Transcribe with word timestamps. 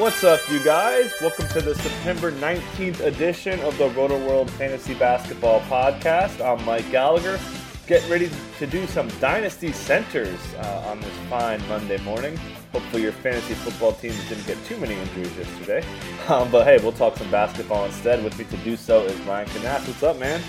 What's 0.00 0.24
up, 0.24 0.40
you 0.50 0.64
guys? 0.64 1.12
Welcome 1.20 1.46
to 1.48 1.60
the 1.60 1.74
September 1.74 2.32
19th 2.32 3.00
edition 3.00 3.60
of 3.60 3.76
the 3.76 3.90
Roto 3.90 4.16
World 4.26 4.50
Fantasy 4.52 4.94
Basketball 4.94 5.60
Podcast. 5.60 6.42
I'm 6.42 6.64
Mike 6.64 6.90
Gallagher. 6.90 7.38
Get 7.86 8.08
ready 8.08 8.30
to 8.58 8.66
do 8.66 8.86
some 8.86 9.08
Dynasty 9.20 9.72
Centers 9.72 10.40
uh, 10.54 10.86
on 10.86 11.00
this 11.00 11.14
fine 11.28 11.60
Monday 11.68 11.98
morning. 11.98 12.38
Hopefully, 12.72 13.02
your 13.02 13.12
fantasy 13.12 13.52
football 13.52 13.92
teams 13.92 14.26
didn't 14.30 14.46
get 14.46 14.56
too 14.64 14.78
many 14.78 14.94
injuries 14.94 15.36
yesterday. 15.36 15.84
Um, 16.28 16.50
but 16.50 16.64
hey, 16.64 16.78
we'll 16.78 16.92
talk 16.92 17.18
some 17.18 17.30
basketball 17.30 17.84
instead. 17.84 18.24
With 18.24 18.38
me 18.38 18.46
to 18.46 18.56
do 18.64 18.78
so 18.78 19.02
is 19.02 19.20
Ryan 19.26 19.48
Knapp. 19.62 19.86
What's 19.86 20.02
up, 20.02 20.18
man? 20.18 20.40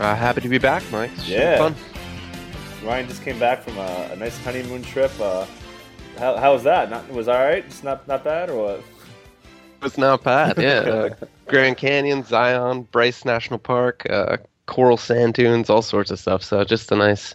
Uh, 0.00 0.14
happy 0.14 0.40
to 0.40 0.48
be 0.48 0.56
back, 0.56 0.82
Mike. 0.90 1.10
It's 1.16 1.28
yeah. 1.28 1.58
Fun. 1.58 1.74
Ryan 2.82 3.08
just 3.08 3.22
came 3.22 3.38
back 3.38 3.62
from 3.62 3.76
a, 3.76 4.08
a 4.12 4.16
nice 4.16 4.42
honeymoon 4.42 4.82
trip. 4.82 5.12
Uh, 5.20 5.44
how, 6.18 6.36
how 6.36 6.52
was 6.52 6.62
that? 6.64 6.90
Not 6.90 7.08
was 7.10 7.28
all 7.28 7.38
right? 7.42 7.64
Just 7.68 7.84
not 7.84 8.06
not 8.08 8.24
bad 8.24 8.50
or 8.50 8.62
what? 8.62 8.84
It's 9.82 9.98
not 9.98 10.22
bad. 10.22 10.58
Yeah, 10.58 10.78
uh, 10.80 11.10
Grand 11.46 11.76
Canyon, 11.76 12.24
Zion, 12.24 12.82
Bryce 12.90 13.24
National 13.24 13.58
Park, 13.58 14.06
uh, 14.08 14.38
coral 14.66 14.96
sand 14.96 15.34
dunes, 15.34 15.68
all 15.68 15.82
sorts 15.82 16.10
of 16.10 16.18
stuff. 16.18 16.42
So 16.42 16.64
just 16.64 16.90
a 16.92 16.96
nice, 16.96 17.34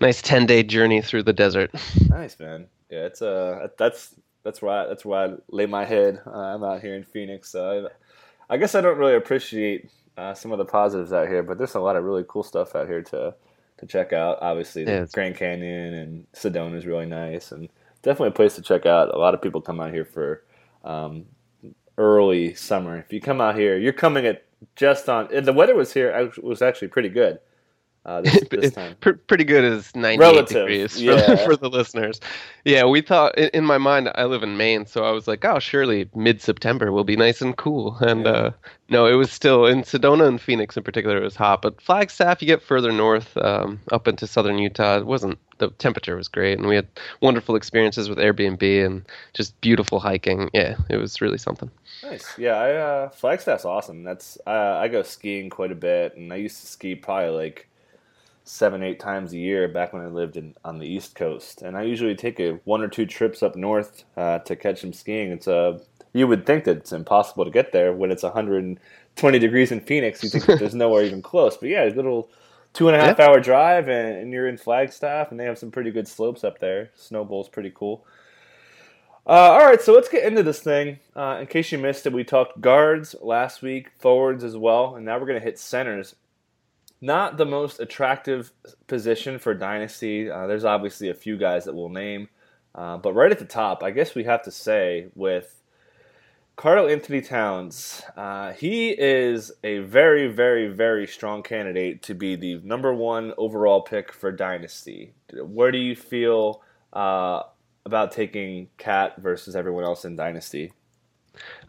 nice 0.00 0.20
ten 0.22 0.46
day 0.46 0.62
journey 0.62 1.00
through 1.02 1.22
the 1.24 1.32
desert. 1.32 1.70
Nice 2.08 2.38
man. 2.38 2.66
Yeah, 2.90 3.06
it's 3.06 3.22
uh 3.22 3.68
that's 3.78 4.14
that's 4.42 4.62
I, 4.62 4.86
that's 4.86 5.04
where 5.04 5.30
I 5.30 5.34
lay 5.50 5.66
my 5.66 5.84
head. 5.84 6.20
Uh, 6.26 6.30
I'm 6.30 6.64
out 6.64 6.80
here 6.80 6.94
in 6.96 7.04
Phoenix. 7.04 7.50
So 7.50 7.88
I, 8.50 8.54
I 8.54 8.56
guess 8.56 8.74
I 8.74 8.80
don't 8.80 8.98
really 8.98 9.14
appreciate 9.14 9.88
uh, 10.16 10.34
some 10.34 10.52
of 10.52 10.58
the 10.58 10.64
positives 10.64 11.12
out 11.12 11.28
here, 11.28 11.42
but 11.42 11.56
there's 11.56 11.74
a 11.76 11.80
lot 11.80 11.96
of 11.96 12.04
really 12.04 12.24
cool 12.28 12.42
stuff 12.42 12.74
out 12.74 12.88
here 12.88 13.02
to 13.02 13.34
to 13.78 13.86
check 13.86 14.12
out. 14.12 14.38
Obviously, 14.42 14.84
the 14.84 14.90
Yeah, 14.92 15.06
Grand 15.12 15.36
Canyon 15.36 15.94
and 15.94 16.26
Sedona 16.32 16.74
is 16.76 16.84
really 16.86 17.06
nice, 17.06 17.52
and 17.52 17.68
definitely 18.02 18.28
a 18.28 18.32
place 18.32 18.54
to 18.56 18.62
check 18.62 18.86
out. 18.86 19.14
A 19.14 19.18
lot 19.18 19.34
of 19.34 19.42
people 19.42 19.60
come 19.60 19.80
out 19.80 19.92
here 19.92 20.04
for 20.04 20.42
um, 20.84 21.26
early 21.98 22.54
summer. 22.54 22.98
If 22.98 23.12
you 23.12 23.20
come 23.20 23.40
out 23.40 23.56
here, 23.56 23.76
you're 23.78 23.92
coming 23.92 24.26
at 24.26 24.44
just 24.76 25.08
on. 25.08 25.28
and 25.34 25.46
The 25.46 25.52
weather 25.52 25.74
was 25.74 25.92
here 25.92 26.10
act- 26.10 26.42
was 26.42 26.62
actually 26.62 26.88
pretty 26.88 27.08
good 27.08 27.38
uh, 28.06 28.20
this, 28.22 28.42
this 28.50 28.72
time. 28.72 28.96
Pretty 29.00 29.44
good 29.44 29.64
as 29.64 29.94
98 29.94 30.18
Relative, 30.18 30.66
degrees 30.66 30.94
for, 30.94 31.00
yeah. 31.00 31.36
for 31.44 31.56
the 31.56 31.68
listeners. 31.68 32.20
Yeah, 32.64 32.84
we 32.84 33.00
thought 33.02 33.36
in, 33.36 33.64
my 33.64 33.78
mind 33.78 34.10
I 34.14 34.24
live 34.24 34.42
in 34.42 34.56
Maine, 34.56 34.86
so 34.86 35.04
I 35.04 35.10
was 35.10 35.28
like, 35.28 35.44
oh, 35.44 35.58
surely 35.58 36.08
mid 36.14 36.40
September 36.40 36.92
will 36.92 37.04
be 37.04 37.16
nice 37.16 37.40
and 37.42 37.56
cool. 37.56 37.96
And 38.00 38.24
Yeah. 38.24 38.30
uh, 38.32 38.50
no, 38.88 39.06
it 39.06 39.14
was 39.14 39.30
still 39.30 39.66
in 39.66 39.82
Sedona 39.82 40.26
and 40.26 40.40
Phoenix 40.40 40.76
in 40.76 40.82
particular. 40.82 41.18
It 41.18 41.22
was 41.24 41.36
hot, 41.36 41.62
but 41.62 41.80
Flagstaff, 41.80 42.40
you 42.42 42.46
get 42.46 42.62
further 42.62 42.92
north, 42.92 43.36
um, 43.38 43.80
up 43.92 44.08
into 44.08 44.26
southern 44.26 44.58
Utah, 44.58 44.98
it 44.98 45.06
wasn't. 45.06 45.38
The 45.60 45.68
temperature 45.78 46.16
was 46.16 46.26
great, 46.26 46.58
and 46.58 46.66
we 46.66 46.74
had 46.74 46.88
wonderful 47.20 47.54
experiences 47.54 48.08
with 48.08 48.16
Airbnb 48.16 48.84
and 48.84 49.04
just 49.34 49.60
beautiful 49.60 50.00
hiking. 50.00 50.48
Yeah, 50.54 50.76
it 50.88 50.96
was 50.96 51.20
really 51.20 51.36
something. 51.36 51.70
Nice. 52.02 52.26
Yeah, 52.38 52.54
I, 52.54 52.74
uh, 52.74 53.08
Flagstaff's 53.10 53.66
awesome. 53.66 54.02
That's 54.02 54.38
uh, 54.46 54.78
I 54.80 54.88
go 54.88 55.02
skiing 55.02 55.50
quite 55.50 55.70
a 55.70 55.74
bit, 55.74 56.16
and 56.16 56.32
I 56.32 56.36
used 56.36 56.60
to 56.62 56.66
ski 56.66 56.94
probably 56.94 57.28
like 57.30 57.68
seven, 58.44 58.82
eight 58.82 58.98
times 58.98 59.32
a 59.32 59.38
year 59.38 59.68
back 59.68 59.92
when 59.92 60.02
I 60.02 60.06
lived 60.06 60.36
in 60.36 60.54
on 60.64 60.78
the 60.78 60.86
East 60.86 61.14
Coast. 61.14 61.62
And 61.62 61.76
I 61.76 61.82
usually 61.82 62.14
take 62.14 62.40
a 62.40 62.52
one 62.64 62.82
or 62.82 62.88
two 62.88 63.06
trips 63.06 63.42
up 63.42 63.54
north 63.54 64.04
uh, 64.16 64.38
to 64.40 64.56
catch 64.56 64.80
some 64.80 64.92
skiing. 64.92 65.30
It's 65.30 65.46
uh, 65.46 65.78
you 66.12 66.26
would 66.26 66.46
think 66.46 66.64
that 66.64 66.78
it's 66.78 66.92
impossible 66.92 67.44
to 67.44 67.50
get 67.50 67.72
there 67.72 67.92
when 67.92 68.10
it's 68.10 68.22
120 68.22 69.38
degrees 69.38 69.70
in 69.70 69.80
Phoenix. 69.80 70.22
You 70.22 70.30
think 70.30 70.46
that 70.46 70.58
there's 70.58 70.74
nowhere 70.74 71.04
even 71.04 71.22
close. 71.22 71.56
But 71.56 71.68
yeah, 71.68 71.84
a 71.84 71.90
little 71.90 72.30
two 72.72 72.88
and 72.88 72.96
a 72.96 73.00
half 73.00 73.20
hour 73.20 73.40
drive, 73.40 73.88
and, 73.88 74.16
and 74.16 74.32
you're 74.32 74.48
in 74.48 74.56
Flagstaff, 74.56 75.30
and 75.30 75.38
they 75.38 75.44
have 75.44 75.58
some 75.58 75.70
pretty 75.70 75.90
good 75.90 76.08
slopes 76.08 76.44
up 76.44 76.58
there. 76.58 76.90
Snowbowl's 76.94 77.48
pretty 77.48 77.72
cool. 77.74 78.04
Uh, 79.26 79.52
all 79.52 79.66
right, 79.66 79.80
so 79.80 79.92
let's 79.92 80.08
get 80.08 80.24
into 80.24 80.42
this 80.42 80.60
thing. 80.60 80.98
Uh, 81.14 81.38
in 81.40 81.46
case 81.46 81.70
you 81.70 81.78
missed 81.78 82.06
it, 82.06 82.12
we 82.12 82.24
talked 82.24 82.60
guards 82.60 83.14
last 83.20 83.62
week, 83.62 83.90
forwards 83.98 84.42
as 84.42 84.56
well, 84.56 84.96
and 84.96 85.04
now 85.04 85.18
we're 85.18 85.26
going 85.26 85.38
to 85.38 85.44
hit 85.44 85.58
centers. 85.58 86.16
Not 87.00 87.36
the 87.36 87.46
most 87.46 87.80
attractive 87.80 88.52
position 88.86 89.38
for 89.38 89.54
Dynasty. 89.54 90.30
Uh, 90.30 90.46
there's 90.46 90.64
obviously 90.64 91.10
a 91.10 91.14
few 91.14 91.38
guys 91.38 91.64
that 91.64 91.74
we'll 91.74 91.88
name, 91.88 92.28
uh, 92.74 92.96
but 92.96 93.14
right 93.14 93.30
at 93.30 93.38
the 93.38 93.44
top, 93.44 93.82
I 93.82 93.90
guess 93.90 94.14
we 94.14 94.24
have 94.24 94.42
to 94.42 94.50
say 94.50 95.08
with 95.14 95.59
Karl-Anthony 96.60 97.22
Towns, 97.22 98.02
uh, 98.18 98.52
he 98.52 98.90
is 98.90 99.50
a 99.64 99.78
very, 99.78 100.28
very, 100.28 100.68
very 100.68 101.06
strong 101.06 101.42
candidate 101.42 102.02
to 102.02 102.12
be 102.12 102.36
the 102.36 102.56
number 102.62 102.92
one 102.92 103.32
overall 103.38 103.80
pick 103.80 104.12
for 104.12 104.30
Dynasty. 104.30 105.14
Where 105.32 105.72
do 105.72 105.78
you 105.78 105.96
feel 105.96 106.60
uh, 106.92 107.44
about 107.86 108.12
taking 108.12 108.68
Cat 108.76 109.14
versus 109.22 109.56
everyone 109.56 109.84
else 109.84 110.04
in 110.04 110.16
Dynasty? 110.16 110.74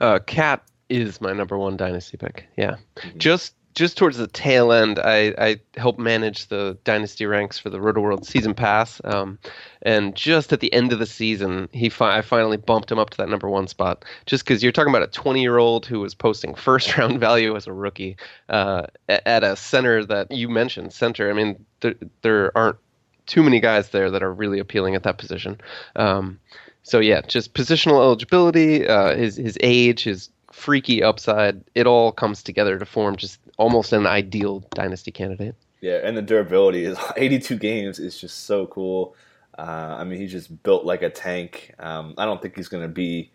Uh, 0.01 0.19
Cat 0.19 0.61
is 0.89 1.21
my 1.21 1.31
number 1.31 1.57
one 1.57 1.77
dynasty 1.77 2.17
pick. 2.17 2.47
Yeah, 2.57 2.75
Mm-hmm. 2.97 3.17
just 3.17 3.55
just 3.73 3.97
towards 3.97 4.17
the 4.17 4.27
tail 4.27 4.71
end, 4.71 4.99
I, 4.99 5.33
I 5.37 5.59
help 5.77 5.97
manage 5.97 6.47
the 6.47 6.77
dynasty 6.83 7.25
ranks 7.25 7.57
for 7.57 7.69
the 7.69 7.77
Rotoworld 7.77 8.25
Season 8.25 8.53
Pass, 8.53 9.01
um, 9.03 9.39
and 9.81 10.15
just 10.15 10.51
at 10.51 10.59
the 10.59 10.71
end 10.73 10.91
of 10.91 10.99
the 10.99 11.05
season, 11.05 11.69
he 11.71 11.89
fi- 11.89 12.17
I 12.17 12.21
finally 12.21 12.57
bumped 12.57 12.91
him 12.91 12.99
up 12.99 13.09
to 13.11 13.17
that 13.17 13.29
number 13.29 13.49
one 13.49 13.67
spot. 13.67 14.03
Just 14.25 14.43
because 14.43 14.61
you're 14.61 14.71
talking 14.71 14.91
about 14.91 15.03
a 15.03 15.07
20 15.07 15.41
year 15.41 15.57
old 15.57 15.85
who 15.85 15.99
was 15.99 16.13
posting 16.13 16.55
first 16.55 16.97
round 16.97 17.19
value 17.19 17.55
as 17.55 17.67
a 17.67 17.73
rookie 17.73 18.17
uh, 18.49 18.87
at 19.07 19.43
a 19.43 19.55
center 19.55 20.05
that 20.05 20.31
you 20.31 20.49
mentioned, 20.49 20.93
center. 20.93 21.29
I 21.29 21.33
mean, 21.33 21.65
there, 21.79 21.95
there 22.21 22.57
aren't 22.57 22.77
too 23.25 23.43
many 23.43 23.59
guys 23.59 23.89
there 23.89 24.11
that 24.11 24.23
are 24.23 24.33
really 24.33 24.59
appealing 24.59 24.95
at 24.95 25.03
that 25.03 25.17
position. 25.17 25.61
Um, 25.95 26.39
so 26.83 26.99
yeah, 26.99 27.21
just 27.21 27.53
positional 27.53 28.01
eligibility, 28.01 28.87
uh, 28.87 29.15
his 29.15 29.37
his 29.37 29.57
age, 29.61 30.03
his 30.03 30.29
freaky 30.51 31.01
upside, 31.01 31.63
it 31.75 31.87
all 31.87 32.11
comes 32.11 32.43
together 32.43 32.77
to 32.77 32.85
form 32.85 33.15
just 33.15 33.39
almost 33.61 33.93
an 33.93 34.07
ideal 34.07 34.63
dynasty 34.73 35.11
candidate. 35.11 35.55
Yeah, 35.81 35.99
and 36.03 36.17
the 36.17 36.21
durability 36.23 36.83
is 36.83 36.97
82 37.15 37.57
games 37.57 37.99
is 37.99 38.19
just 38.19 38.45
so 38.45 38.65
cool. 38.65 39.15
Uh, 39.57 39.97
I 39.99 40.03
mean, 40.03 40.19
he's 40.19 40.31
just 40.31 40.63
built 40.63 40.83
like 40.83 41.03
a 41.03 41.09
tank. 41.11 41.75
Um, 41.77 42.15
I 42.17 42.25
don't 42.25 42.41
think 42.41 42.55
he's 42.55 42.69
going 42.69 42.83
to 42.83 42.89
be 42.89 43.31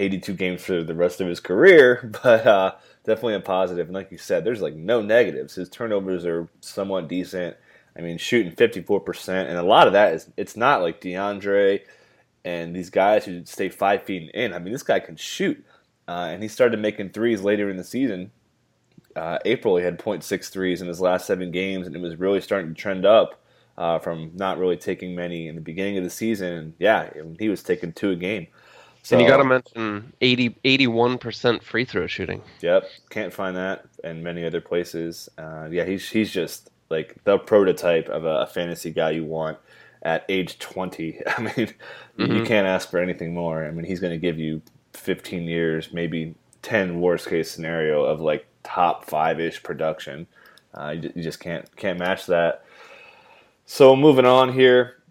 82 0.00 0.32
games 0.32 0.62
for 0.62 0.82
the 0.82 0.94
rest 0.94 1.20
of 1.20 1.28
his 1.28 1.40
career, 1.40 2.10
but 2.22 2.46
uh, 2.46 2.74
definitely 3.04 3.34
a 3.34 3.40
positive. 3.40 3.86
And 3.86 3.94
like 3.94 4.10
you 4.10 4.18
said, 4.18 4.44
there's 4.44 4.62
like 4.62 4.74
no 4.74 5.02
negatives. 5.02 5.54
His 5.56 5.68
turnovers 5.68 6.24
are 6.24 6.48
somewhat 6.60 7.08
decent. 7.08 7.56
I 7.98 8.00
mean, 8.00 8.16
shooting 8.18 8.52
54%, 8.52 9.28
and 9.46 9.58
a 9.58 9.62
lot 9.62 9.86
of 9.86 9.92
that 9.92 10.14
is 10.14 10.30
it's 10.36 10.56
not 10.56 10.82
like 10.82 11.00
DeAndre 11.00 11.80
and 12.44 12.76
these 12.76 12.90
guys 12.90 13.24
who 13.24 13.44
stay 13.44 13.68
five 13.68 14.04
feet 14.04 14.30
in. 14.32 14.54
I 14.54 14.58
mean, 14.58 14.72
this 14.72 14.82
guy 14.82 15.00
can 15.00 15.16
shoot. 15.16 15.62
Uh, 16.08 16.28
and 16.30 16.42
he 16.42 16.48
started 16.48 16.78
making 16.78 17.10
threes 17.10 17.42
later 17.42 17.68
in 17.68 17.76
the 17.76 17.84
season. 17.84 18.30
Uh, 19.16 19.38
April, 19.44 19.76
he 19.76 19.84
had 19.84 19.98
0.6 19.98 20.48
threes 20.50 20.82
in 20.82 20.88
his 20.88 21.00
last 21.00 21.26
seven 21.26 21.50
games, 21.50 21.86
and 21.86 21.96
it 21.96 22.00
was 22.00 22.16
really 22.16 22.40
starting 22.40 22.74
to 22.74 22.80
trend 22.80 23.04
up 23.06 23.40
uh, 23.78 23.98
from 23.98 24.30
not 24.34 24.58
really 24.58 24.76
taking 24.76 25.14
many 25.14 25.48
in 25.48 25.54
the 25.54 25.60
beginning 25.60 25.98
of 25.98 26.04
the 26.04 26.10
season. 26.10 26.52
And 26.52 26.74
yeah, 26.78 27.10
he 27.38 27.48
was 27.48 27.62
taking 27.62 27.92
two 27.92 28.10
a 28.10 28.16
game. 28.16 28.46
So, 29.02 29.16
and 29.16 29.24
you 29.24 29.30
got 29.30 29.36
to 29.38 29.44
mention 29.44 30.12
80, 30.20 30.50
81% 30.64 31.62
free 31.62 31.84
throw 31.84 32.06
shooting. 32.06 32.42
Yep, 32.60 32.90
can't 33.10 33.32
find 33.32 33.56
that 33.56 33.86
in 34.02 34.22
many 34.22 34.44
other 34.44 34.60
places. 34.60 35.28
Uh, 35.38 35.68
yeah, 35.70 35.84
he's 35.84 36.08
he's 36.08 36.32
just 36.32 36.70
like 36.90 37.16
the 37.24 37.38
prototype 37.38 38.08
of 38.08 38.24
a, 38.24 38.40
a 38.40 38.46
fantasy 38.46 38.90
guy 38.90 39.10
you 39.12 39.24
want 39.24 39.58
at 40.02 40.24
age 40.28 40.58
20. 40.58 41.20
I 41.26 41.40
mean, 41.40 41.52
you 42.18 42.26
Mhm. 42.26 42.46
can't 42.46 42.66
ask 42.66 42.90
for 42.90 42.98
anything 42.98 43.32
more. 43.32 43.64
I 43.64 43.70
mean, 43.70 43.84
he's 43.84 44.00
going 44.00 44.12
to 44.12 44.18
give 44.18 44.38
you 44.38 44.60
15 44.94 45.44
years, 45.44 45.92
maybe 45.92 46.34
10 46.62 47.00
worst 47.00 47.28
case 47.28 47.50
scenario 47.50 48.02
of 48.04 48.20
like 48.20 48.46
top 48.66 49.04
five 49.04 49.38
ish 49.38 49.62
production. 49.62 50.26
Uh, 50.74 50.90
you, 50.90 51.12
you 51.14 51.22
just 51.22 51.38
can't 51.40 51.74
can't 51.76 51.98
match 51.98 52.26
that. 52.26 52.64
So 53.64 53.94
moving 53.94 54.26
on 54.26 54.52
here, 54.52 55.02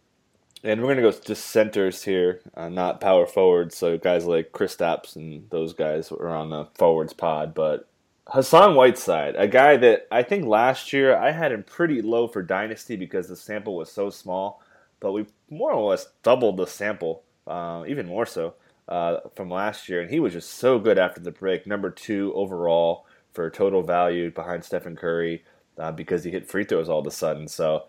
and 0.63 0.81
we're 0.81 0.89
gonna 0.89 1.01
go 1.01 1.11
to 1.11 1.35
centers 1.35 2.03
here, 2.03 2.41
uh, 2.55 2.69
not 2.69 2.99
power 2.99 3.25
forwards. 3.25 3.77
So 3.77 3.97
guys 3.97 4.25
like 4.25 4.51
Kristaps 4.51 5.15
and 5.15 5.49
those 5.49 5.73
guys 5.73 6.11
are 6.11 6.35
on 6.35 6.49
the 6.49 6.67
forwards 6.75 7.13
pod, 7.13 7.53
but 7.53 7.87
Hassan 8.27 8.75
Whiteside, 8.75 9.35
a 9.37 9.47
guy 9.47 9.77
that 9.77 10.07
I 10.11 10.21
think 10.21 10.45
last 10.45 10.91
year 10.91 11.15
I 11.15 11.31
had 11.31 11.53
him 11.53 11.63
pretty 11.63 12.01
low 12.01 12.27
for 12.27 12.43
dynasty 12.43 12.97
because 12.97 13.29
the 13.29 13.35
sample 13.35 13.75
was 13.75 13.91
so 13.91 14.09
small, 14.09 14.61
but 14.99 15.13
we 15.13 15.27
more 15.49 15.71
or 15.71 15.89
less 15.91 16.07
doubled 16.23 16.57
the 16.57 16.67
sample, 16.67 17.23
uh, 17.47 17.85
even 17.87 18.05
more 18.05 18.25
so 18.25 18.55
uh, 18.89 19.17
from 19.35 19.49
last 19.49 19.87
year, 19.87 20.01
and 20.01 20.11
he 20.11 20.19
was 20.19 20.33
just 20.33 20.49
so 20.49 20.77
good 20.77 20.97
after 20.97 21.21
the 21.21 21.31
break. 21.31 21.65
Number 21.65 21.89
two 21.89 22.33
overall 22.35 23.05
for 23.35 23.49
total 23.49 23.83
value 23.83 24.31
behind 24.31 24.63
Stephen 24.63 24.95
Curry 24.95 25.43
uh, 25.77 25.91
because 25.91 26.23
he 26.23 26.31
hit 26.31 26.47
free 26.47 26.63
throws 26.63 26.89
all 26.89 26.99
of 26.99 27.07
a 27.07 27.11
sudden. 27.11 27.47
So 27.47 27.83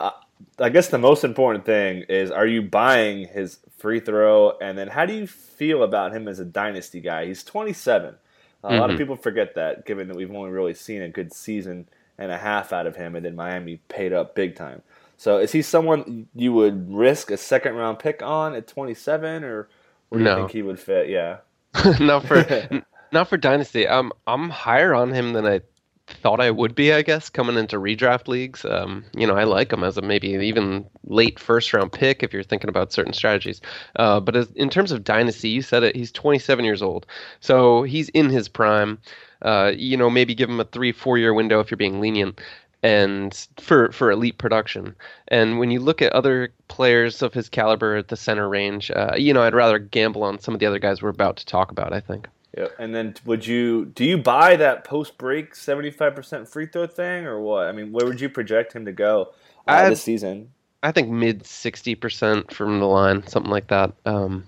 uh, 0.00 0.12
I 0.58 0.68
guess 0.68 0.88
the 0.88 0.98
most 0.98 1.24
important 1.24 1.66
thing 1.66 2.04
is 2.08 2.30
are 2.30 2.46
you 2.46 2.62
buying 2.62 3.26
his 3.28 3.58
free 3.76 4.00
throw? 4.00 4.56
And 4.60 4.78
then 4.78 4.88
how 4.88 5.04
do 5.04 5.12
you 5.12 5.26
feel 5.26 5.82
about 5.82 6.14
him 6.14 6.28
as 6.28 6.38
a 6.38 6.44
dynasty 6.44 7.00
guy? 7.00 7.26
He's 7.26 7.44
27. 7.44 8.14
A 8.14 8.68
mm-hmm. 8.68 8.78
lot 8.78 8.84
of 8.84 8.94
mm-hmm. 8.94 8.98
people 8.98 9.16
forget 9.16 9.54
that, 9.56 9.84
given 9.84 10.08
that 10.08 10.16
we've 10.16 10.34
only 10.34 10.50
really 10.50 10.74
seen 10.74 11.02
a 11.02 11.08
good 11.08 11.32
season 11.32 11.88
and 12.18 12.32
a 12.32 12.38
half 12.38 12.72
out 12.72 12.86
of 12.86 12.96
him, 12.96 13.14
and 13.14 13.24
then 13.24 13.36
Miami 13.36 13.80
paid 13.88 14.12
up 14.12 14.34
big 14.34 14.56
time. 14.56 14.82
So 15.18 15.38
is 15.38 15.52
he 15.52 15.62
someone 15.62 16.28
you 16.34 16.52
would 16.52 16.92
risk 16.92 17.30
a 17.30 17.36
second 17.36 17.74
round 17.74 17.98
pick 17.98 18.22
on 18.22 18.54
at 18.54 18.66
27, 18.66 19.44
or 19.44 19.68
where 20.08 20.18
do 20.18 20.24
no. 20.24 20.30
you 20.30 20.36
think 20.42 20.50
he 20.52 20.62
would 20.62 20.80
fit? 20.80 21.08
Yeah, 21.08 21.38
no, 22.00 22.20
for 22.20 22.42
not 23.16 23.28
for 23.28 23.38
dynasty. 23.38 23.86
Um, 23.86 24.12
I'm 24.26 24.50
higher 24.50 24.94
on 24.94 25.10
him 25.10 25.32
than 25.32 25.46
I 25.46 25.62
thought 26.06 26.38
I 26.38 26.50
would 26.50 26.74
be, 26.74 26.92
I 26.92 27.00
guess, 27.00 27.30
coming 27.30 27.56
into 27.56 27.78
redraft 27.78 28.28
leagues. 28.28 28.62
Um, 28.66 29.06
you 29.16 29.26
know, 29.26 29.34
I 29.34 29.44
like 29.44 29.72
him 29.72 29.82
as 29.82 29.96
a 29.96 30.02
maybe 30.02 30.28
even 30.28 30.84
late 31.04 31.38
first 31.38 31.72
round 31.72 31.92
pick 31.92 32.22
if 32.22 32.34
you're 32.34 32.42
thinking 32.42 32.68
about 32.68 32.92
certain 32.92 33.14
strategies. 33.14 33.62
Uh, 33.96 34.20
but 34.20 34.36
as, 34.36 34.52
in 34.52 34.68
terms 34.68 34.92
of 34.92 35.02
dynasty, 35.02 35.48
you 35.48 35.62
said 35.62 35.82
it, 35.82 35.96
he's 35.96 36.12
27 36.12 36.62
years 36.62 36.82
old. 36.82 37.06
So 37.40 37.84
he's 37.84 38.10
in 38.10 38.28
his 38.28 38.48
prime. 38.48 38.98
Uh, 39.40 39.72
you 39.74 39.96
know, 39.96 40.10
maybe 40.10 40.34
give 40.34 40.50
him 40.50 40.60
a 40.60 40.64
three, 40.64 40.92
four 40.92 41.16
year 41.16 41.32
window 41.32 41.60
if 41.60 41.70
you're 41.70 41.78
being 41.78 42.00
lenient. 42.00 42.38
And 42.82 43.34
for 43.58 43.90
for 43.92 44.10
elite 44.10 44.36
production, 44.36 44.94
and 45.28 45.58
when 45.58 45.70
you 45.70 45.80
look 45.80 46.02
at 46.02 46.12
other 46.12 46.50
players 46.68 47.22
of 47.22 47.32
his 47.32 47.48
caliber 47.48 47.96
at 47.96 48.08
the 48.08 48.16
center 48.16 48.48
range, 48.48 48.92
uh, 48.94 49.14
you 49.16 49.32
know 49.32 49.42
I'd 49.42 49.54
rather 49.54 49.78
gamble 49.78 50.22
on 50.22 50.38
some 50.38 50.54
of 50.54 50.60
the 50.60 50.66
other 50.66 50.78
guys 50.78 51.02
we're 51.02 51.08
about 51.08 51.38
to 51.38 51.46
talk 51.46 51.72
about. 51.72 51.92
I 51.92 52.00
think. 52.00 52.28
Yeah, 52.56 52.68
and 52.78 52.94
then 52.94 53.14
would 53.24 53.46
you 53.46 53.86
do 53.86 54.04
you 54.04 54.16
buy 54.16 54.56
that 54.56 54.84
post 54.84 55.18
break 55.18 55.54
seventy 55.54 55.90
five 55.90 56.14
percent 56.14 56.48
free 56.48 56.66
throw 56.66 56.86
thing 56.86 57.26
or 57.26 57.40
what? 57.40 57.66
I 57.66 57.72
mean, 57.72 57.92
where 57.92 58.06
would 58.06 58.20
you 58.20 58.28
project 58.28 58.72
him 58.72 58.84
to 58.86 58.92
go 58.92 59.32
uh, 59.66 59.90
this 59.90 60.02
season? 60.02 60.50
I 60.82 60.92
think 60.92 61.10
mid 61.10 61.44
sixty 61.44 61.94
percent 61.94 62.52
from 62.52 62.80
the 62.80 62.86
line, 62.86 63.26
something 63.26 63.50
like 63.50 63.68
that. 63.68 63.92
Um, 64.06 64.46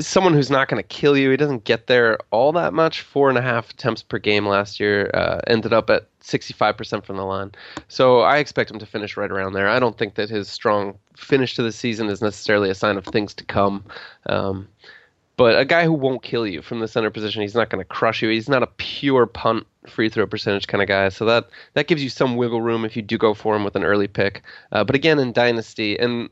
someone 0.00 0.34
who's 0.34 0.50
not 0.50 0.68
going 0.68 0.82
to 0.82 0.88
kill 0.88 1.16
you. 1.16 1.30
He 1.30 1.36
doesn't 1.36 1.64
get 1.64 1.86
there 1.86 2.18
all 2.30 2.52
that 2.52 2.72
much. 2.72 3.02
Four 3.02 3.28
and 3.28 3.38
a 3.38 3.42
half 3.42 3.70
attempts 3.70 4.02
per 4.02 4.18
game 4.18 4.46
last 4.46 4.80
year. 4.80 5.10
Uh, 5.14 5.40
ended 5.46 5.72
up 5.72 5.90
at 5.90 6.08
65% 6.20 7.04
from 7.04 7.16
the 7.16 7.24
line. 7.24 7.52
So 7.88 8.20
I 8.20 8.38
expect 8.38 8.70
him 8.70 8.78
to 8.78 8.86
finish 8.86 9.16
right 9.16 9.30
around 9.30 9.54
there. 9.54 9.68
I 9.68 9.78
don't 9.78 9.96
think 9.96 10.14
that 10.14 10.28
his 10.28 10.48
strong 10.48 10.98
finish 11.16 11.54
to 11.56 11.62
the 11.62 11.72
season 11.72 12.08
is 12.08 12.22
necessarily 12.22 12.70
a 12.70 12.74
sign 12.74 12.96
of 12.96 13.04
things 13.06 13.34
to 13.34 13.44
come. 13.44 13.84
Um, 14.26 14.68
but 15.40 15.58
a 15.58 15.64
guy 15.64 15.84
who 15.84 15.94
won't 15.94 16.22
kill 16.22 16.46
you 16.46 16.60
from 16.60 16.80
the 16.80 16.86
center 16.86 17.08
position, 17.08 17.40
he's 17.40 17.54
not 17.54 17.70
going 17.70 17.80
to 17.80 17.88
crush 17.88 18.20
you. 18.20 18.28
He's 18.28 18.46
not 18.46 18.62
a 18.62 18.66
pure 18.66 19.24
punt 19.24 19.66
free 19.88 20.10
throw 20.10 20.26
percentage 20.26 20.66
kind 20.66 20.82
of 20.82 20.88
guy. 20.88 21.08
So 21.08 21.24
that 21.24 21.48
that 21.72 21.86
gives 21.86 22.02
you 22.02 22.10
some 22.10 22.36
wiggle 22.36 22.60
room 22.60 22.84
if 22.84 22.94
you 22.94 23.00
do 23.00 23.16
go 23.16 23.32
for 23.32 23.56
him 23.56 23.64
with 23.64 23.74
an 23.74 23.82
early 23.82 24.06
pick. 24.06 24.42
Uh, 24.70 24.84
but 24.84 24.94
again, 24.94 25.18
in 25.18 25.32
dynasty, 25.32 25.98
and 25.98 26.28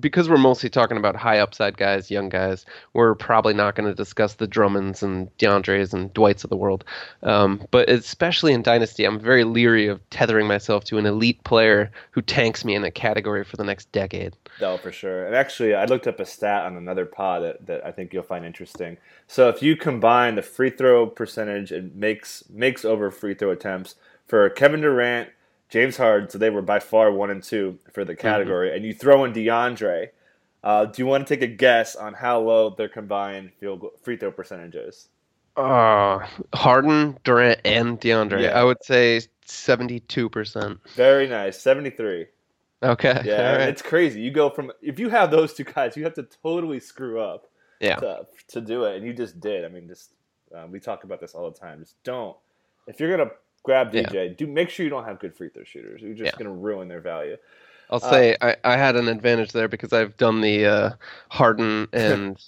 because 0.00 0.28
we're 0.28 0.36
mostly 0.36 0.68
talking 0.68 0.96
about 0.96 1.14
high 1.14 1.38
upside 1.38 1.76
guys, 1.76 2.10
young 2.10 2.28
guys, 2.28 2.66
we're 2.92 3.14
probably 3.14 3.54
not 3.54 3.76
going 3.76 3.88
to 3.88 3.94
discuss 3.94 4.34
the 4.34 4.48
Drummonds 4.48 5.02
and 5.02 5.34
DeAndres 5.38 5.94
and 5.94 6.12
Dwights 6.12 6.42
of 6.42 6.50
the 6.50 6.56
world. 6.56 6.84
Um, 7.22 7.64
but 7.70 7.88
especially 7.88 8.52
in 8.52 8.62
Dynasty, 8.62 9.04
I'm 9.04 9.20
very 9.20 9.44
leery 9.44 9.86
of 9.86 10.00
tethering 10.10 10.48
myself 10.48 10.84
to 10.84 10.98
an 10.98 11.06
elite 11.06 11.42
player 11.44 11.90
who 12.10 12.20
tanks 12.20 12.64
me 12.64 12.74
in 12.74 12.82
a 12.82 12.90
category 12.90 13.44
for 13.44 13.56
the 13.56 13.64
next 13.64 13.90
decade. 13.92 14.36
No, 14.60 14.76
for 14.76 14.90
sure. 14.90 15.26
And 15.26 15.36
actually, 15.36 15.74
I 15.74 15.84
looked 15.84 16.08
up 16.08 16.18
a 16.18 16.26
stat 16.26 16.64
on 16.64 16.76
another 16.76 17.06
pod 17.06 17.42
that, 17.42 17.66
that 17.66 17.86
I 17.86 17.92
think 17.92 18.12
you'll 18.12 18.24
find 18.24 18.44
interesting. 18.44 18.96
So 19.28 19.48
if 19.48 19.62
you 19.62 19.76
combine 19.76 20.34
the 20.34 20.42
free 20.42 20.70
throw 20.70 21.06
percentage 21.06 21.70
and 21.70 21.94
makes 21.94 22.42
makes 22.50 22.84
over 22.84 23.10
free 23.10 23.34
throw 23.34 23.50
attempts 23.50 23.94
for 24.26 24.48
Kevin 24.50 24.80
Durant, 24.80 25.30
James 25.70 25.96
Harden, 25.96 26.28
so 26.28 26.38
they 26.38 26.50
were 26.50 26.62
by 26.62 26.80
far 26.80 27.12
one 27.12 27.30
and 27.30 27.42
two 27.42 27.78
for 27.92 28.04
the 28.04 28.12
mm-hmm. 28.12 28.20
category, 28.20 28.68
mm-hmm. 28.68 28.76
and 28.76 28.84
you 28.84 28.92
throw 28.92 29.24
in 29.24 29.32
DeAndre. 29.32 30.08
Uh, 30.62 30.84
do 30.84 31.00
you 31.00 31.06
want 31.06 31.26
to 31.26 31.34
take 31.34 31.42
a 31.42 31.52
guess 31.52 31.96
on 31.96 32.12
how 32.12 32.40
low 32.40 32.70
their 32.70 32.88
combined 32.88 33.52
field 33.58 33.80
goal, 33.80 33.92
free 34.02 34.16
throw 34.16 34.30
percentages? 34.30 35.08
Uh, 35.56 36.26
Harden, 36.54 37.18
Durant, 37.24 37.60
and 37.64 38.00
DeAndre. 38.00 38.42
Yeah. 38.42 38.60
I 38.60 38.64
would 38.64 38.82
say 38.84 39.22
seventy-two 39.44 40.28
percent. 40.28 40.80
Very 40.94 41.26
nice, 41.26 41.60
seventy-three. 41.60 42.26
Okay. 42.82 43.22
Yeah, 43.24 43.56
right. 43.56 43.68
it's 43.68 43.82
crazy. 43.82 44.20
You 44.20 44.30
go 44.30 44.50
from 44.50 44.72
if 44.82 44.98
you 44.98 45.08
have 45.08 45.30
those 45.30 45.54
two 45.54 45.64
guys, 45.64 45.96
you 45.96 46.04
have 46.04 46.14
to 46.14 46.26
totally 46.42 46.80
screw 46.80 47.20
up. 47.20 47.46
Yeah. 47.80 47.96
To, 47.96 48.26
to 48.48 48.60
do 48.60 48.84
it, 48.84 48.96
and 48.96 49.06
you 49.06 49.14
just 49.14 49.40
did. 49.40 49.64
I 49.64 49.68
mean, 49.68 49.88
just 49.88 50.10
uh, 50.54 50.66
we 50.68 50.80
talk 50.80 51.04
about 51.04 51.20
this 51.20 51.34
all 51.34 51.50
the 51.50 51.58
time. 51.58 51.80
Just 51.80 52.02
don't. 52.04 52.36
If 52.86 53.00
you're 53.00 53.16
gonna 53.16 53.30
grab 53.62 53.92
DJ. 53.92 54.12
Yeah. 54.12 54.34
Do 54.36 54.46
make 54.46 54.70
sure 54.70 54.84
you 54.84 54.90
don't 54.90 55.04
have 55.04 55.18
good 55.18 55.36
free 55.36 55.48
throw 55.48 55.64
shooters. 55.64 56.00
You're 56.02 56.14
just 56.14 56.32
yeah. 56.32 56.38
going 56.38 56.46
to 56.46 56.52
ruin 56.52 56.88
their 56.88 57.00
value. 57.00 57.36
I'll 57.90 58.00
uh, 58.02 58.10
say 58.10 58.36
I, 58.40 58.56
I 58.64 58.76
had 58.76 58.96
an 58.96 59.08
advantage 59.08 59.52
there 59.52 59.68
because 59.68 59.92
I've 59.92 60.16
done 60.16 60.40
the 60.40 60.66
uh, 60.66 60.90
Harden 61.28 61.88
and 61.92 62.42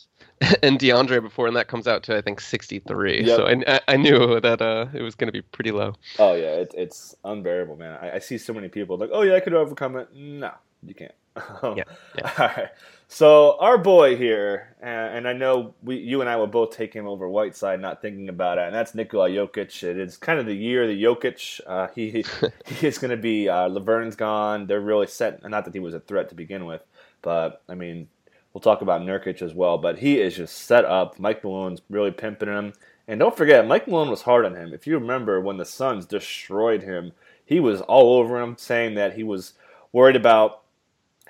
and 0.62 0.78
DeAndre 0.78 1.22
before, 1.22 1.46
and 1.46 1.56
that 1.56 1.68
comes 1.68 1.86
out 1.86 2.02
to 2.04 2.16
I 2.16 2.20
think 2.20 2.40
63. 2.40 3.24
Yep. 3.24 3.36
So 3.36 3.46
I, 3.46 3.80
I 3.88 3.96
knew 3.96 4.40
that 4.40 4.60
uh, 4.60 4.86
it 4.94 5.02
was 5.02 5.14
going 5.14 5.28
to 5.28 5.32
be 5.32 5.42
pretty 5.42 5.70
low. 5.70 5.94
Oh 6.18 6.34
yeah, 6.34 6.54
it, 6.54 6.74
it's 6.76 7.14
unbearable, 7.24 7.76
man. 7.76 7.98
I, 8.00 8.16
I, 8.16 8.18
see 8.18 8.38
so 8.38 8.52
many 8.52 8.68
people 8.68 8.96
like, 8.96 9.10
oh 9.12 9.22
yeah, 9.22 9.34
I 9.34 9.40
could 9.40 9.54
overcome 9.54 9.96
it. 9.96 10.08
No, 10.14 10.52
you 10.84 10.94
can't. 10.94 11.14
yeah, 11.76 11.84
yeah. 12.17 12.32
All 12.38 12.46
right. 12.49 12.70
So 13.08 13.58
our 13.58 13.76
boy 13.76 14.17
here, 14.17 14.75
and 14.81 15.29
I 15.29 15.34
know 15.34 15.75
we, 15.82 15.99
you 15.99 16.23
and 16.23 16.31
I 16.31 16.37
will 16.37 16.46
both 16.46 16.75
take 16.75 16.94
him 16.94 17.06
over 17.06 17.29
Whiteside, 17.29 17.79
not 17.79 18.00
thinking 18.00 18.31
about 18.31 18.56
it, 18.56 18.64
and 18.64 18.75
that's 18.75 18.94
Nikola 18.94 19.29
Jokic. 19.29 19.82
It 19.82 19.99
is 19.99 20.17
kind 20.17 20.38
of 20.38 20.46
the 20.46 20.55
year 20.55 20.84
of 20.84 20.88
the 20.88 21.02
Jokic. 21.02 21.61
Uh, 21.67 21.88
he 21.94 22.25
he 22.67 22.87
is 22.87 22.96
going 22.96 23.11
to 23.11 23.19
be. 23.19 23.50
Uh, 23.50 23.69
Lauvergne's 23.69 24.17
gone. 24.17 24.67
They're 24.67 24.81
really 24.81 25.06
set. 25.06 25.46
Not 25.46 25.67
that 25.67 25.75
he 25.75 25.81
was 25.81 25.93
a 25.93 26.00
threat 26.00 26.31
to 26.31 26.34
begin 26.34 26.64
with, 26.64 26.82
but 27.20 27.62
I 27.69 27.75
mean, 27.75 28.08
we'll 28.55 28.62
talk 28.62 28.81
about 28.81 29.02
Nurkic 29.02 29.43
as 29.43 29.52
well. 29.52 29.76
But 29.76 29.99
he 29.99 30.19
is 30.19 30.37
just 30.37 30.56
set 30.56 30.87
up. 30.87 31.19
Mike 31.19 31.44
Malone's 31.44 31.82
really 31.90 32.12
pimping 32.12 32.49
him, 32.49 32.73
and 33.06 33.20
don't 33.20 33.37
forget, 33.37 33.67
Mike 33.67 33.88
Malone 33.88 34.08
was 34.08 34.23
hard 34.23 34.46
on 34.46 34.56
him. 34.56 34.73
If 34.73 34.87
you 34.87 34.94
remember 34.94 35.38
when 35.38 35.58
the 35.58 35.67
Suns 35.67 36.06
destroyed 36.06 36.82
him, 36.82 37.12
he 37.44 37.61
was 37.61 37.82
all 37.82 38.14
over 38.14 38.40
him, 38.40 38.56
saying 38.56 38.94
that 38.94 39.17
he 39.17 39.23
was 39.23 39.52
worried 39.93 40.17
about 40.17 40.61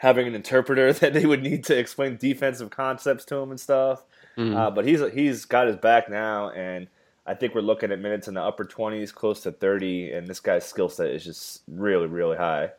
having 0.03 0.27
an 0.27 0.35
interpreter 0.35 0.93
that 0.93 1.15
they 1.15 1.25
would 1.25 1.43
need 1.43 1.63
to 1.63 1.79
explain 1.79 2.17
defensive 2.17 2.71
concepts 2.71 3.25
to 3.25 3.37
him 3.37 3.51
and 3.51 3.61
stuff. 3.61 4.03
Mm-hmm. 4.37 4.57
Uh, 4.57 4.71
but 4.71 4.87
he's 4.87 5.01
he's 5.13 5.45
got 5.45 5.69
his 5.69 5.77
back 5.77 6.11
now, 6.11 6.51
and 6.51 6.89
I 7.27 7.35
think 7.35 7.55
we're 7.55 7.61
looking 7.61 7.93
at 7.93 8.01
minutes 8.01 8.29
in 8.29 8.35
the 8.35 8.43
upper 8.43 8.65
twenties, 8.65 9.13
close 9.13 9.43
to 9.43 9.53
thirty, 9.53 10.11
and 10.11 10.27
this 10.27 10.41
guy's 10.41 10.65
skill 10.65 10.89
set 10.89 11.09
is 11.09 11.25
just 11.25 11.63
really 11.69 12.07
really 12.07 12.37
high. 12.37 12.71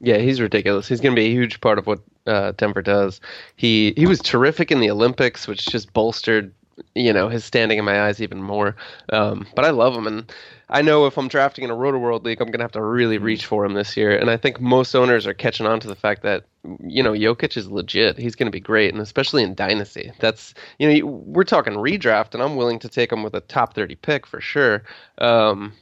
Yeah, 0.00 0.18
he's 0.18 0.40
ridiculous. 0.42 0.86
He's 0.86 1.00
going 1.00 1.14
to 1.14 1.20
be 1.20 1.26
a 1.26 1.30
huge 1.30 1.60
part 1.62 1.78
of 1.78 1.86
what 1.86 2.00
uh, 2.26 2.52
Denver 2.56 2.82
does. 2.82 3.20
He 3.54 3.94
he 3.96 4.06
was 4.06 4.18
terrific 4.18 4.70
in 4.70 4.80
the 4.80 4.90
Olympics, 4.90 5.48
which 5.48 5.64
just 5.66 5.92
bolstered 5.92 6.52
you 6.94 7.12
know 7.12 7.28
his 7.28 7.44
standing 7.44 7.78
in 7.78 7.84
my 7.84 8.02
eyes 8.02 8.20
even 8.20 8.42
more. 8.42 8.76
Um, 9.12 9.46
but 9.54 9.64
I 9.64 9.70
love 9.70 9.94
him, 9.94 10.06
and 10.06 10.32
I 10.68 10.82
know 10.82 11.06
if 11.06 11.16
I'm 11.16 11.28
drafting 11.28 11.64
in 11.64 11.70
a 11.70 11.76
Rotoworld 11.76 12.24
league, 12.24 12.40
I'm 12.40 12.50
gonna 12.50 12.64
have 12.64 12.72
to 12.72 12.82
really 12.82 13.18
reach 13.18 13.46
for 13.46 13.64
him 13.64 13.74
this 13.74 13.96
year. 13.96 14.16
And 14.16 14.30
I 14.30 14.36
think 14.36 14.60
most 14.60 14.94
owners 14.94 15.26
are 15.26 15.34
catching 15.34 15.66
on 15.66 15.80
to 15.80 15.88
the 15.88 15.94
fact 15.94 16.22
that 16.22 16.44
you 16.80 17.02
know 17.02 17.12
Jokic 17.12 17.56
is 17.56 17.70
legit. 17.70 18.18
He's 18.18 18.34
gonna 18.34 18.50
be 18.50 18.60
great, 18.60 18.92
and 18.92 19.02
especially 19.02 19.42
in 19.42 19.54
dynasty. 19.54 20.12
That's 20.18 20.54
you 20.78 20.88
know 20.88 21.06
we're 21.06 21.44
talking 21.44 21.74
redraft, 21.74 22.34
and 22.34 22.42
I'm 22.42 22.56
willing 22.56 22.78
to 22.80 22.88
take 22.88 23.12
him 23.12 23.22
with 23.22 23.34
a 23.34 23.40
top 23.40 23.74
30 23.74 23.94
pick 23.96 24.26
for 24.26 24.40
sure. 24.40 24.82
Um, 25.18 25.72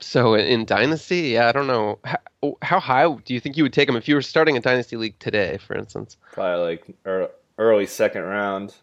so 0.00 0.34
in 0.34 0.64
dynasty, 0.64 1.30
yeah, 1.30 1.48
I 1.48 1.52
don't 1.52 1.66
know 1.66 1.98
how, 2.04 2.56
how 2.62 2.80
high 2.80 3.14
do 3.24 3.34
you 3.34 3.40
think 3.40 3.56
you 3.56 3.62
would 3.62 3.72
take 3.72 3.88
him 3.88 3.96
if 3.96 4.08
you 4.08 4.14
were 4.14 4.22
starting 4.22 4.56
a 4.56 4.60
dynasty 4.60 4.96
league 4.96 5.18
today, 5.18 5.58
for 5.58 5.76
instance? 5.76 6.16
Probably 6.32 6.64
like 7.04 7.36
early 7.58 7.86
second 7.86 8.22
round. 8.22 8.74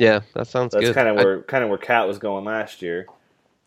Yeah, 0.00 0.20
that 0.34 0.46
sounds 0.46 0.72
That's 0.72 0.86
good. 0.86 0.94
kind 0.94 1.08
of 1.08 1.16
where 1.16 1.42
kind 1.42 1.62
of 1.62 1.68
where 1.68 1.78
Cat 1.78 2.08
was 2.08 2.18
going 2.18 2.46
last 2.46 2.80
year. 2.80 3.06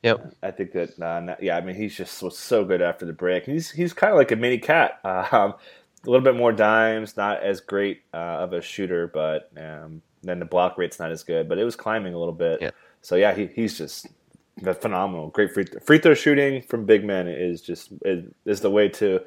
Yep. 0.01 0.35
I 0.41 0.51
think 0.51 0.71
that 0.71 0.99
uh, 0.99 1.35
yeah, 1.39 1.57
I 1.57 1.61
mean 1.61 1.75
he's 1.75 1.95
just 1.95 2.21
was 2.23 2.37
so 2.37 2.65
good 2.65 2.81
after 2.81 3.05
the 3.05 3.13
break. 3.13 3.45
He's 3.45 3.69
he's 3.69 3.93
kind 3.93 4.11
of 4.11 4.17
like 4.17 4.31
a 4.31 4.35
mini 4.35 4.57
Cat. 4.57 4.99
Um, 5.31 5.53
a 6.05 6.09
little 6.09 6.23
bit 6.23 6.35
more 6.35 6.51
dimes, 6.51 7.15
not 7.15 7.41
as 7.43 7.61
great 7.61 8.01
uh, 8.13 8.17
of 8.17 8.51
a 8.51 8.61
shooter, 8.61 9.07
but 9.07 9.49
um, 9.55 10.01
then 10.21 10.37
the 10.37 10.45
block 10.45 10.77
rate's 10.77 10.99
not 10.99 11.11
as 11.11 11.23
good. 11.23 11.47
But 11.47 11.59
it 11.59 11.63
was 11.63 11.77
climbing 11.77 12.13
a 12.13 12.19
little 12.19 12.33
bit. 12.33 12.61
Yeah. 12.61 12.71
So 13.01 13.15
yeah, 13.15 13.33
he, 13.33 13.47
he's 13.47 13.77
just 13.77 14.07
phenomenal. 14.81 15.29
Great 15.29 15.53
free 15.53 15.65
free 15.85 15.99
throw 15.99 16.13
shooting 16.13 16.61
from 16.61 16.85
big 16.85 17.05
men 17.05 17.29
is 17.29 17.61
just 17.61 17.93
is, 18.03 18.25
is 18.45 18.59
the 18.59 18.69
way 18.69 18.89
to 18.89 19.21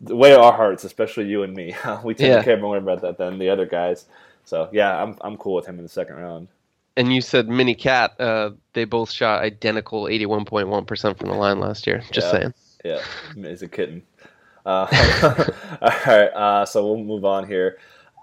the 0.00 0.14
way 0.14 0.34
of 0.34 0.40
our 0.40 0.52
hearts, 0.52 0.84
especially 0.84 1.26
you 1.26 1.42
and 1.42 1.54
me. 1.54 1.74
we 2.04 2.14
tend 2.14 2.32
yeah. 2.32 2.38
to 2.38 2.44
care 2.44 2.60
more 2.60 2.76
about 2.76 3.00
that 3.02 3.18
than 3.18 3.38
the 3.38 3.48
other 3.48 3.66
guys. 3.66 4.06
So 4.44 4.68
yeah, 4.72 5.02
I'm 5.02 5.16
I'm 5.20 5.36
cool 5.36 5.54
with 5.54 5.66
him 5.66 5.78
in 5.78 5.84
the 5.84 5.88
second 5.88 6.16
round. 6.16 6.48
And 6.96 7.12
you 7.12 7.20
said 7.20 7.48
Mini 7.48 7.74
Cat. 7.74 8.20
Uh, 8.20 8.50
they 8.72 8.84
both 8.84 9.10
shot 9.10 9.42
identical, 9.42 10.08
eighty-one 10.08 10.44
point 10.44 10.68
one 10.68 10.84
percent 10.84 11.18
from 11.18 11.28
the 11.28 11.34
line 11.34 11.60
last 11.60 11.86
year. 11.86 12.02
Just 12.12 12.32
yeah. 12.32 12.40
saying. 12.40 12.54
Yeah, 12.84 13.00
he's 13.34 13.62
a 13.62 13.68
kitten. 13.68 14.02
Uh, 14.66 14.86
all 15.82 15.90
right, 16.06 16.28
uh, 16.28 16.64
so 16.64 16.84
we'll 16.84 17.02
move 17.02 17.24
on 17.24 17.46
here. 17.46 17.78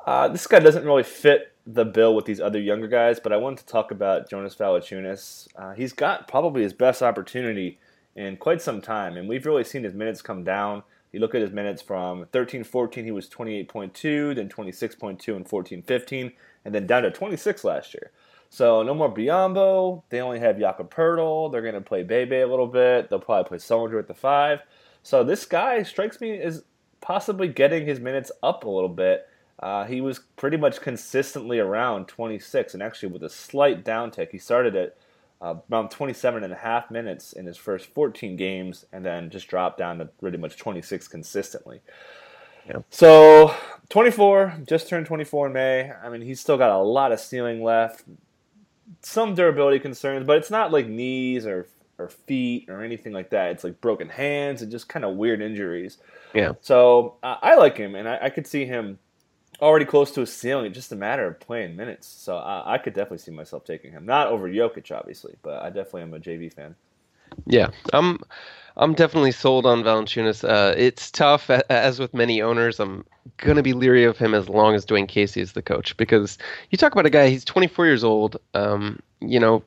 Uh, 0.05 0.27
this 0.27 0.47
guy 0.47 0.59
doesn't 0.59 0.85
really 0.85 1.03
fit 1.03 1.53
the 1.67 1.85
bill 1.85 2.15
with 2.15 2.25
these 2.25 2.39
other 2.39 2.59
younger 2.59 2.87
guys, 2.87 3.19
but 3.19 3.31
I 3.31 3.37
wanted 3.37 3.59
to 3.59 3.65
talk 3.67 3.91
about 3.91 4.29
Jonas 4.29 4.55
Valanciunas. 4.55 5.47
Uh, 5.55 5.73
he's 5.73 5.93
got 5.93 6.27
probably 6.27 6.63
his 6.63 6.73
best 6.73 7.03
opportunity 7.03 7.77
in 8.15 8.37
quite 8.37 8.61
some 8.61 8.81
time, 8.81 9.17
and 9.17 9.29
we've 9.29 9.45
really 9.45 9.63
seen 9.63 9.83
his 9.83 9.93
minutes 9.93 10.21
come 10.21 10.43
down. 10.43 10.83
You 11.11 11.19
look 11.19 11.35
at 11.35 11.41
his 11.41 11.51
minutes 11.51 11.81
from 11.81 12.25
13 12.31 12.63
14, 12.63 13.03
he 13.03 13.11
was 13.11 13.29
28.2, 13.29 14.35
then 14.35 14.49
26.2 14.49 15.35
and 15.35 15.47
14 15.47 15.81
15, 15.81 16.31
and 16.65 16.75
then 16.75 16.87
down 16.87 17.03
to 17.03 17.11
26 17.11 17.63
last 17.63 17.93
year. 17.93 18.11
So 18.49 18.83
no 18.83 18.93
more 18.93 19.13
Biyombo. 19.13 20.03
They 20.09 20.19
only 20.19 20.39
have 20.39 20.59
Jakob 20.59 20.93
Poeltl. 20.93 21.51
They're 21.51 21.61
going 21.61 21.73
to 21.73 21.81
play 21.81 22.03
Bebe 22.03 22.41
a 22.41 22.47
little 22.47 22.67
bit. 22.67 23.09
They'll 23.09 23.19
probably 23.19 23.47
play 23.47 23.57
Sullinger 23.57 23.99
at 23.99 24.07
the 24.07 24.13
five. 24.13 24.59
So 25.03 25.23
this 25.23 25.45
guy 25.45 25.83
strikes 25.83 26.19
me 26.19 26.37
as 26.39 26.63
possibly 26.99 27.47
getting 27.47 27.85
his 27.85 27.99
minutes 27.99 28.31
up 28.43 28.65
a 28.65 28.69
little 28.69 28.89
bit. 28.89 29.27
Uh, 29.59 29.85
he 29.85 30.01
was 30.01 30.19
pretty 30.35 30.57
much 30.57 30.81
consistently 30.81 31.59
around 31.59 32.07
26, 32.07 32.73
and 32.73 32.83
actually 32.83 33.09
with 33.09 33.23
a 33.23 33.29
slight 33.29 33.85
downtick. 33.85 34.31
He 34.31 34.37
started 34.37 34.75
at 34.75 34.97
uh, 35.41 35.55
around 35.71 35.89
27 35.89 36.43
and 36.43 36.53
a 36.53 36.57
half 36.57 36.91
minutes 36.91 37.33
in 37.33 37.45
his 37.45 37.57
first 37.57 37.87
14 37.87 38.35
games, 38.35 38.85
and 38.91 39.03
then 39.03 39.29
just 39.29 39.47
dropped 39.47 39.77
down 39.77 39.97
to 39.97 40.05
pretty 40.05 40.37
much 40.37 40.57
26 40.57 41.07
consistently. 41.07 41.81
Yeah. 42.67 42.79
So 42.89 43.53
24, 43.89 44.61
just 44.67 44.87
turned 44.87 45.07
24 45.07 45.47
in 45.47 45.53
May. 45.53 45.91
I 45.91 46.09
mean, 46.09 46.21
he's 46.21 46.39
still 46.39 46.57
got 46.57 46.71
a 46.71 46.77
lot 46.77 47.11
of 47.11 47.19
ceiling 47.19 47.63
left, 47.63 48.03
some 49.01 49.33
durability 49.33 49.79
concerns, 49.79 50.25
but 50.25 50.37
it's 50.37 50.51
not 50.51 50.71
like 50.71 50.87
knees 50.87 51.45
or 51.45 51.67
or 51.97 52.09
feet 52.09 52.67
or 52.67 52.83
anything 52.83 53.13
like 53.13 53.29
that. 53.29 53.51
It's 53.51 53.63
like 53.63 53.79
broken 53.79 54.09
hands 54.09 54.61
and 54.61 54.71
just 54.71 54.89
kind 54.89 55.05
of 55.05 55.15
weird 55.15 55.41
injuries. 55.41 55.97
Yeah. 56.33 56.53
So 56.61 57.15
uh, 57.23 57.37
I 57.41 57.55
like 57.55 57.77
him, 57.77 57.95
and 57.95 58.07
I, 58.07 58.19
I, 58.23 58.29
could 58.29 58.47
see 58.47 58.65
him 58.65 58.97
already 59.61 59.85
close 59.85 60.11
to 60.11 60.21
a 60.21 60.25
ceiling. 60.25 60.65
It's 60.65 60.75
just 60.75 60.91
a 60.91 60.95
matter 60.95 61.27
of 61.27 61.39
playing 61.39 61.75
minutes. 61.75 62.07
So 62.07 62.37
I, 62.37 62.75
I 62.75 62.77
could 62.77 62.93
definitely 62.93 63.19
see 63.19 63.31
myself 63.31 63.63
taking 63.63 63.91
him. 63.91 64.05
Not 64.05 64.27
over 64.27 64.49
Jokic, 64.49 64.91
obviously, 64.95 65.35
but 65.43 65.61
I 65.61 65.67
definitely 65.67 66.03
am 66.03 66.13
a 66.13 66.19
JV 66.19 66.51
fan. 66.51 66.75
Yeah, 67.45 67.69
I'm. 67.93 68.19
I'm 68.77 68.93
definitely 68.93 69.33
sold 69.33 69.65
on 69.65 69.83
Valanciunas. 69.83 70.47
Uh, 70.47 70.73
it's 70.77 71.11
tough, 71.11 71.49
as 71.49 71.99
with 71.99 72.13
many 72.13 72.41
owners. 72.41 72.79
I'm 72.79 73.05
gonna 73.35 73.61
be 73.61 73.73
leery 73.73 74.05
of 74.05 74.17
him 74.17 74.33
as 74.33 74.47
long 74.47 74.75
as 74.75 74.85
Dwane 74.85 75.09
Casey 75.09 75.41
is 75.41 75.51
the 75.51 75.61
coach 75.61 75.95
because 75.97 76.37
you 76.69 76.77
talk 76.77 76.93
about 76.93 77.05
a 77.05 77.09
guy. 77.09 77.27
He's 77.27 77.43
24 77.43 77.85
years 77.85 78.03
old. 78.03 78.37
Um, 78.53 79.01
you 79.19 79.41
know, 79.41 79.61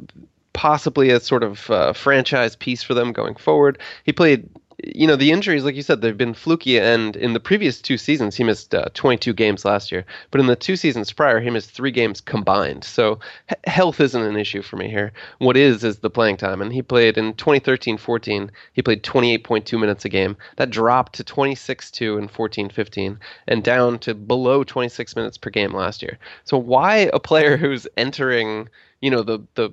possibly 0.54 1.10
a 1.10 1.20
sort 1.20 1.42
of 1.42 1.70
uh, 1.70 1.92
franchise 1.92 2.56
piece 2.56 2.82
for 2.82 2.94
them 2.94 3.12
going 3.12 3.34
forward. 3.34 3.78
He 4.04 4.12
played 4.12 4.48
you 4.95 5.07
know 5.07 5.17
the 5.17 5.31
injuries 5.31 5.64
like 5.64 5.75
you 5.75 5.83
said 5.83 6.00
they've 6.00 6.17
been 6.17 6.35
fluky 6.35 6.79
and 6.79 7.17
in 7.17 7.33
the 7.33 7.41
previous 7.41 7.81
two 7.81 7.97
seasons 7.97 8.37
he 8.37 8.45
missed 8.45 8.75
uh, 8.75 8.87
22 8.95 9.33
games 9.33 9.64
last 9.64 9.93
year 9.93 10.05
but 10.31 10.41
in 10.41 10.47
the 10.47 10.57
two 10.57 10.76
seasons 10.76 11.12
prior 11.12 11.41
he 11.41 11.50
missed 11.50 11.71
three 11.71 11.91
games 11.91 12.21
combined. 12.21 12.85
So 12.85 13.21
h- 13.50 13.59
health 13.64 14.00
isn't 14.00 14.23
an 14.23 14.37
issue 14.37 14.62
for 14.62 14.76
me 14.76 14.88
here. 14.88 15.12
What 15.38 15.57
is 15.57 15.85
is 15.85 15.99
the 15.99 16.11
playing 16.11 16.37
time 16.37 16.61
and 16.61 16.73
he 16.73 16.83
played 16.83 17.17
in 17.17 17.35
2013-14 17.35 18.50
he 18.73 18.83
played 18.83 19.03
28.2 19.03 19.79
minutes 19.81 20.05
a 20.05 20.09
game. 20.09 20.37
That 20.57 20.71
dropped 20.71 21.14
to 21.14 21.25
26-2 21.25 22.19
in 22.19 22.29
14-15 22.29 23.19
and 23.49 23.64
down 23.64 23.99
to 24.00 24.14
below 24.14 24.64
26 24.64 25.17
minutes 25.17 25.38
per 25.38 25.50
game 25.50 25.73
last 25.73 26.03
year. 26.03 26.19
So 26.45 26.59
why 26.59 27.11
a 27.12 27.21
player 27.21 27.57
who's 27.59 27.87
entering 27.97 28.69
you 29.00 29.11
know 29.11 29.23
the 29.23 29.41
the 29.55 29.71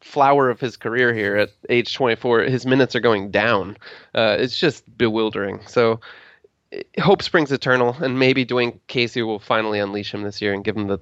flower 0.00 0.50
of 0.50 0.60
his 0.60 0.76
career 0.76 1.12
here 1.12 1.36
at 1.36 1.50
age 1.68 1.94
24, 1.94 2.42
his 2.42 2.66
minutes 2.66 2.94
are 2.94 3.00
going 3.00 3.30
down. 3.30 3.76
Uh, 4.14 4.36
it's 4.38 4.58
just 4.58 4.96
bewildering. 4.96 5.60
So 5.66 6.00
hope 7.00 7.22
springs 7.22 7.52
eternal, 7.52 7.96
and 8.00 8.18
maybe 8.18 8.44
Dwane 8.44 8.78
Casey 8.86 9.22
will 9.22 9.38
finally 9.38 9.78
unleash 9.78 10.12
him 10.12 10.22
this 10.22 10.40
year 10.40 10.52
and 10.52 10.64
give 10.64 10.76
him 10.76 10.86
the 10.86 10.98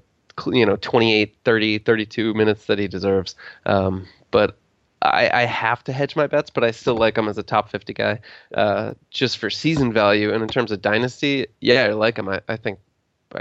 you 0.47 0.67
know 0.67 0.77
28, 0.77 1.37
30, 1.45 1.79
32 1.79 2.35
minutes 2.35 2.67
that 2.67 2.79
he 2.79 2.89
deserves. 2.89 3.35
Um, 3.65 4.07
but 4.31 4.59
I, 5.03 5.31
I, 5.33 5.45
have 5.45 5.85
to 5.85 5.93
hedge 5.93 6.17
my 6.17 6.27
bets, 6.27 6.51
but 6.51 6.65
I 6.65 6.71
still 6.71 6.97
like 6.97 7.17
him 7.17 7.29
as 7.29 7.39
a 7.39 7.43
top 7.43 7.71
50 7.71 7.93
guy 7.95 8.21
uh, 8.55 8.95
just 9.11 9.39
for 9.39 9.51
season 9.51 9.93
value. 9.93 10.33
And 10.33 10.43
in 10.43 10.49
terms 10.49 10.73
of 10.73 10.83
dynasty, 10.83 11.47
yeah, 11.61 11.85
I 11.85 11.93
like 11.93 12.19
him. 12.19 12.29
I, 12.29 12.41
I 12.49 12.57
think 12.57 12.79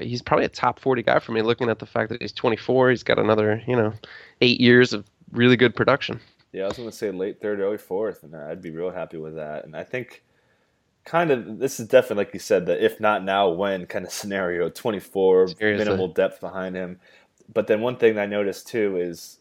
he's 0.01 0.21
probably 0.21 0.45
a 0.45 0.49
top 0.49 0.79
40 0.79 1.03
guy 1.03 1.19
for 1.19 1.31
me 1.31 1.41
looking 1.41 1.69
at 1.69 1.79
the 1.79 1.85
fact 1.85 2.09
that 2.09 2.21
he's 2.21 2.33
24 2.33 2.89
he's 2.89 3.03
got 3.03 3.19
another 3.19 3.61
you 3.67 3.75
know 3.75 3.93
eight 4.41 4.59
years 4.59 4.93
of 4.93 5.05
really 5.31 5.57
good 5.57 5.75
production. 5.75 6.19
Yeah, 6.51 6.63
I 6.63 6.67
was 6.67 6.77
going 6.77 6.89
to 6.89 6.95
say 6.95 7.11
late 7.11 7.41
third, 7.41 7.59
early 7.59 7.77
fourth, 7.77 8.23
and 8.23 8.35
I'd 8.35 8.61
be 8.61 8.71
real 8.71 8.91
happy 8.91 9.17
with 9.17 9.35
that. 9.35 9.65
And 9.65 9.75
I 9.75 9.83
think 9.83 10.23
kind 11.03 11.29
of 11.29 11.59
this 11.59 11.79
is 11.79 11.87
definitely 11.87 12.25
like 12.25 12.33
you 12.33 12.39
said 12.39 12.65
the 12.65 12.83
if 12.83 12.99
not 12.99 13.23
now 13.23 13.49
when 13.49 13.85
kind 13.85 14.05
of 14.05 14.11
scenario. 14.13 14.69
Twenty 14.69 14.99
four 14.99 15.49
minimal 15.59 16.07
depth 16.07 16.39
behind 16.39 16.75
him. 16.75 16.99
But 17.53 17.67
then 17.67 17.81
one 17.81 17.97
thing 17.97 18.17
I 18.17 18.25
noticed 18.25 18.67
too 18.67 18.97
is 18.97 19.39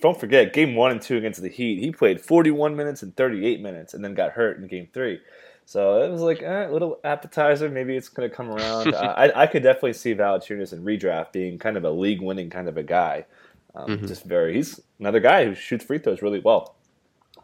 don't 0.00 0.18
forget 0.18 0.52
game 0.52 0.76
one 0.76 0.92
and 0.92 1.02
two 1.02 1.16
against 1.16 1.42
the 1.42 1.48
Heat. 1.48 1.80
He 1.80 1.90
played 1.90 2.20
forty 2.20 2.50
one 2.50 2.76
minutes 2.76 3.02
and 3.02 3.16
thirty 3.16 3.46
eight 3.46 3.60
minutes, 3.60 3.94
and 3.94 4.04
then 4.04 4.14
got 4.14 4.32
hurt 4.32 4.58
in 4.58 4.66
game 4.66 4.88
three. 4.92 5.20
So 5.64 6.02
it 6.02 6.10
was 6.10 6.22
like 6.22 6.40
eh, 6.42 6.68
a 6.68 6.72
little 6.72 6.98
appetizer. 7.04 7.68
Maybe 7.68 7.94
it's 7.96 8.08
going 8.08 8.30
to 8.30 8.34
come 8.34 8.50
around. 8.50 8.94
uh, 8.94 8.98
I, 9.18 9.42
I, 9.42 9.46
could 9.46 9.62
definitely 9.62 9.92
see 9.92 10.14
Valanciunas 10.14 10.72
and 10.72 10.82
redraft 10.82 11.32
being 11.32 11.58
kind 11.58 11.76
of 11.76 11.84
a 11.84 11.90
league 11.90 12.22
winning 12.22 12.48
kind 12.48 12.68
of 12.68 12.78
a 12.78 12.82
guy. 12.82 13.26
Um, 13.74 13.88
mm-hmm. 13.88 14.06
Just 14.06 14.24
very, 14.24 14.54
he's 14.54 14.80
another 14.98 15.20
guy 15.20 15.44
who 15.44 15.54
shoots 15.54 15.84
free 15.84 15.98
throws 15.98 16.22
really 16.22 16.40
well. 16.40 16.76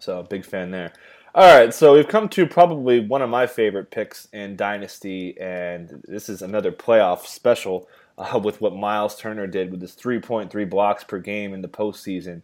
So 0.00 0.22
big 0.22 0.44
fan 0.44 0.70
there. 0.70 0.92
All 1.34 1.52
right, 1.52 1.74
so 1.74 1.94
we've 1.94 2.06
come 2.06 2.28
to 2.28 2.46
probably 2.46 3.00
one 3.00 3.20
of 3.20 3.28
my 3.28 3.48
favorite 3.48 3.90
picks 3.90 4.28
in 4.32 4.54
Dynasty, 4.54 5.36
and 5.40 6.00
this 6.06 6.28
is 6.28 6.42
another 6.42 6.70
playoff 6.70 7.26
special 7.26 7.88
uh, 8.16 8.38
with 8.42 8.60
what 8.60 8.76
Miles 8.76 9.18
Turner 9.18 9.48
did 9.48 9.72
with 9.72 9.80
his 9.80 9.96
3.3 9.96 10.70
blocks 10.70 11.02
per 11.02 11.18
game 11.18 11.52
in 11.52 11.60
the 11.60 11.68
postseason. 11.68 12.42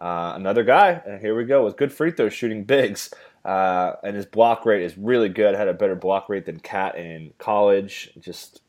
Uh, 0.00 0.32
another 0.34 0.64
guy, 0.64 1.00
and 1.06 1.20
here 1.20 1.36
we 1.36 1.44
go 1.44 1.64
with 1.64 1.76
good 1.76 1.92
free 1.92 2.10
throw 2.10 2.28
shooting 2.28 2.64
bigs, 2.64 3.14
uh, 3.44 3.92
and 4.02 4.16
his 4.16 4.26
block 4.26 4.66
rate 4.66 4.82
is 4.82 4.98
really 4.98 5.28
good. 5.28 5.54
Had 5.54 5.68
a 5.68 5.74
better 5.74 5.94
block 5.94 6.28
rate 6.28 6.46
than 6.46 6.58
Cat 6.58 6.96
in 6.96 7.32
college. 7.38 8.10
Just 8.18 8.62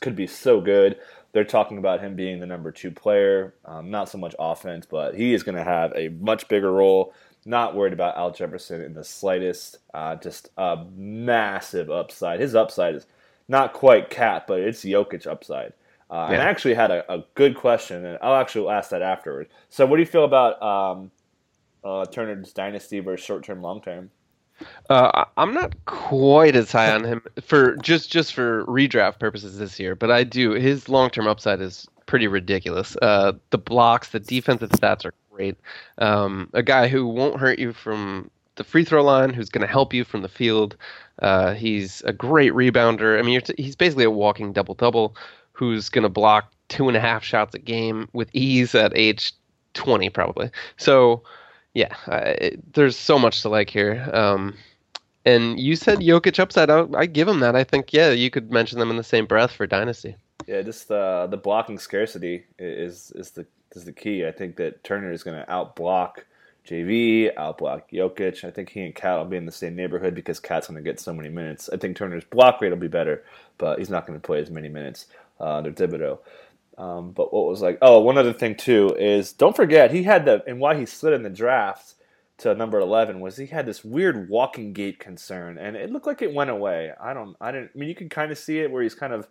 could 0.00 0.16
be 0.16 0.26
so 0.26 0.62
good. 0.62 0.98
They're 1.32 1.44
talking 1.44 1.78
about 1.78 2.00
him 2.00 2.16
being 2.16 2.40
the 2.40 2.46
number 2.46 2.72
two 2.72 2.90
player, 2.90 3.54
um, 3.64 3.90
not 3.90 4.08
so 4.08 4.18
much 4.18 4.34
offense, 4.38 4.86
but 4.86 5.14
he 5.14 5.34
is 5.34 5.42
going 5.42 5.56
to 5.56 5.64
have 5.64 5.92
a 5.94 6.08
much 6.08 6.48
bigger 6.48 6.72
role. 6.72 7.12
Not 7.44 7.74
worried 7.74 7.92
about 7.92 8.16
Al 8.16 8.30
Jefferson 8.30 8.82
in 8.82 8.94
the 8.94 9.04
slightest. 9.04 9.78
Uh, 9.94 10.16
just 10.16 10.50
a 10.56 10.84
massive 10.96 11.90
upside. 11.90 12.40
His 12.40 12.54
upside 12.54 12.96
is 12.96 13.06
not 13.48 13.72
quite 13.72 14.10
Cat, 14.10 14.46
but 14.46 14.60
it's 14.60 14.84
Jokic 14.84 15.26
upside. 15.26 15.72
Uh, 16.10 16.28
yeah. 16.28 16.34
And 16.34 16.42
I 16.42 16.46
actually 16.46 16.74
had 16.74 16.90
a, 16.90 17.12
a, 17.12 17.24
good 17.34 17.54
question, 17.54 18.04
and 18.04 18.18
I'll 18.22 18.36
actually 18.36 18.68
ask 18.68 18.90
that 18.90 19.02
afterwards. 19.02 19.50
So, 19.68 19.84
what 19.84 19.96
do 19.96 20.02
you 20.02 20.06
feel 20.06 20.24
about 20.24 20.62
um, 20.62 21.10
uh, 21.84 22.06
Turner's 22.06 22.52
dynasty 22.52 23.00
versus 23.00 23.24
short 23.24 23.44
term, 23.44 23.60
long 23.60 23.82
term? 23.82 24.10
Uh, 24.90 25.24
I'm 25.36 25.54
not 25.54 25.74
quite 25.86 26.56
as 26.56 26.72
high 26.72 26.92
on 26.92 27.04
him 27.04 27.22
for 27.42 27.76
just 27.76 28.10
just 28.10 28.34
for 28.34 28.64
redraft 28.64 29.18
purposes 29.18 29.58
this 29.58 29.78
year, 29.78 29.94
but 29.94 30.10
I 30.10 30.24
do. 30.24 30.52
His 30.52 30.88
long 30.88 31.10
term 31.10 31.26
upside 31.26 31.60
is 31.60 31.86
pretty 32.06 32.26
ridiculous. 32.26 32.96
Uh, 33.02 33.32
the 33.50 33.58
blocks, 33.58 34.08
the 34.10 34.20
defensive 34.20 34.70
stats 34.70 35.04
are 35.04 35.14
great. 35.30 35.56
Um, 35.98 36.50
a 36.54 36.62
guy 36.62 36.88
who 36.88 37.06
won't 37.06 37.38
hurt 37.38 37.58
you 37.58 37.72
from 37.72 38.30
the 38.56 38.64
free 38.64 38.84
throw 38.84 39.04
line, 39.04 39.32
who's 39.32 39.48
going 39.48 39.62
to 39.62 39.72
help 39.72 39.94
you 39.94 40.04
from 40.04 40.22
the 40.22 40.28
field. 40.28 40.76
Uh, 41.20 41.54
he's 41.54 42.02
a 42.02 42.12
great 42.12 42.52
rebounder. 42.52 43.18
I 43.18 43.22
mean, 43.22 43.40
t- 43.40 43.54
he's 43.56 43.76
basically 43.76 44.04
a 44.04 44.10
walking 44.10 44.52
double 44.52 44.74
double, 44.74 45.16
who's 45.52 45.88
going 45.88 46.02
to 46.02 46.08
block 46.08 46.52
two 46.68 46.88
and 46.88 46.96
a 46.96 47.00
half 47.00 47.22
shots 47.22 47.54
a 47.54 47.58
game 47.58 48.08
with 48.12 48.28
ease 48.32 48.74
at 48.74 48.92
age 48.96 49.32
20, 49.74 50.10
probably. 50.10 50.50
So 50.76 51.22
yeah, 51.74 51.94
I, 52.06 52.52
there's 52.72 52.96
so 52.96 53.18
much 53.18 53.42
to 53.42 53.48
like 53.48 53.70
here. 53.70 54.08
Um, 54.12 54.56
and 55.24 55.60
you 55.60 55.76
said 55.76 55.98
Jokic 55.98 56.38
upside. 56.38 56.70
I, 56.70 56.86
I 56.96 57.06
give 57.06 57.28
him 57.28 57.40
that. 57.40 57.54
I 57.54 57.64
think 57.64 57.92
yeah, 57.92 58.10
you 58.10 58.30
could 58.30 58.50
mention 58.50 58.78
them 58.78 58.90
in 58.90 58.96
the 58.96 59.04
same 59.04 59.26
breath 59.26 59.52
for 59.52 59.66
dynasty. 59.66 60.16
Yeah, 60.46 60.62
just 60.62 60.90
uh, 60.90 61.26
the 61.26 61.36
blocking 61.36 61.78
scarcity 61.78 62.44
is 62.58 63.12
is 63.14 63.32
the 63.32 63.46
is 63.74 63.84
the 63.84 63.92
key. 63.92 64.26
I 64.26 64.32
think 64.32 64.56
that 64.56 64.82
Turner 64.84 65.12
is 65.12 65.22
going 65.22 65.38
to 65.38 65.50
outblock 65.50 66.20
JV, 66.66 67.34
outblock 67.34 67.82
Jokic. 67.92 68.44
I 68.44 68.50
think 68.50 68.70
he 68.70 68.80
and 68.82 68.94
Cat 68.94 69.18
will 69.18 69.24
be 69.24 69.36
in 69.36 69.46
the 69.46 69.52
same 69.52 69.74
neighborhood 69.74 70.14
because 70.14 70.40
Cat's 70.40 70.68
going 70.68 70.82
to 70.82 70.82
get 70.82 71.00
so 71.00 71.12
many 71.12 71.28
minutes. 71.28 71.68
I 71.72 71.76
think 71.76 71.96
Turner's 71.96 72.24
block 72.24 72.60
rate 72.60 72.70
will 72.70 72.76
be 72.76 72.88
better, 72.88 73.24
but 73.58 73.78
he's 73.78 73.90
not 73.90 74.06
going 74.06 74.18
to 74.18 74.26
play 74.26 74.40
as 74.40 74.50
many 74.50 74.68
minutes 74.68 75.06
uh, 75.40 75.56
under 75.56 75.72
Thibodeau. 75.72 76.18
Um, 76.78 77.10
but 77.10 77.34
what 77.34 77.46
was 77.46 77.60
like, 77.60 77.78
oh, 77.82 77.98
one 78.00 78.16
other 78.16 78.32
thing 78.32 78.54
too 78.54 78.94
is 78.96 79.32
don't 79.32 79.56
forget 79.56 79.90
he 79.90 80.04
had 80.04 80.24
the 80.24 80.44
and 80.46 80.60
why 80.60 80.76
he 80.76 80.86
slid 80.86 81.12
in 81.12 81.24
the 81.24 81.30
draft 81.30 81.94
to 82.38 82.54
number 82.54 82.78
eleven 82.78 83.18
was 83.18 83.36
he 83.36 83.46
had 83.46 83.66
this 83.66 83.84
weird 83.84 84.28
walking 84.28 84.72
gait 84.72 85.00
concern, 85.00 85.58
and 85.58 85.74
it 85.74 85.90
looked 85.90 86.06
like 86.06 86.22
it 86.22 86.32
went 86.32 86.50
away. 86.50 86.92
I 87.00 87.12
don't, 87.14 87.36
I 87.40 87.50
didn't. 87.50 87.72
I 87.74 87.78
mean, 87.78 87.88
you 87.88 87.96
can 87.96 88.08
kind 88.08 88.30
of 88.30 88.38
see 88.38 88.60
it 88.60 88.70
where 88.70 88.84
he's 88.84 88.94
kind 88.94 89.12
of, 89.12 89.26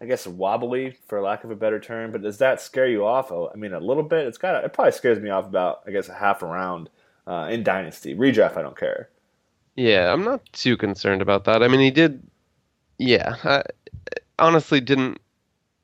I 0.00 0.06
guess, 0.06 0.26
wobbly 0.26 0.96
for 1.06 1.20
lack 1.20 1.44
of 1.44 1.50
a 1.50 1.54
better 1.54 1.78
term. 1.78 2.12
But 2.12 2.22
does 2.22 2.38
that 2.38 2.62
scare 2.62 2.88
you 2.88 3.04
off? 3.04 3.30
Oh, 3.30 3.50
I 3.52 3.58
mean, 3.58 3.74
a 3.74 3.78
little 3.78 4.02
bit. 4.02 4.26
It's 4.26 4.38
got. 4.38 4.64
It 4.64 4.72
probably 4.72 4.92
scares 4.92 5.20
me 5.20 5.28
off 5.28 5.44
about, 5.44 5.82
I 5.86 5.90
guess, 5.90 6.08
a 6.08 6.14
half 6.14 6.40
a 6.40 6.46
round 6.46 6.88
uh, 7.26 7.48
in 7.50 7.62
dynasty 7.62 8.14
redraft. 8.14 8.56
I 8.56 8.62
don't 8.62 8.78
care. 8.78 9.10
Yeah, 9.74 10.10
I'm 10.10 10.24
not 10.24 10.40
too 10.54 10.78
concerned 10.78 11.20
about 11.20 11.44
that. 11.44 11.62
I 11.62 11.68
mean, 11.68 11.80
he 11.80 11.90
did. 11.90 12.26
Yeah, 12.96 13.36
I 13.44 13.64
honestly 14.38 14.80
didn't 14.80 15.20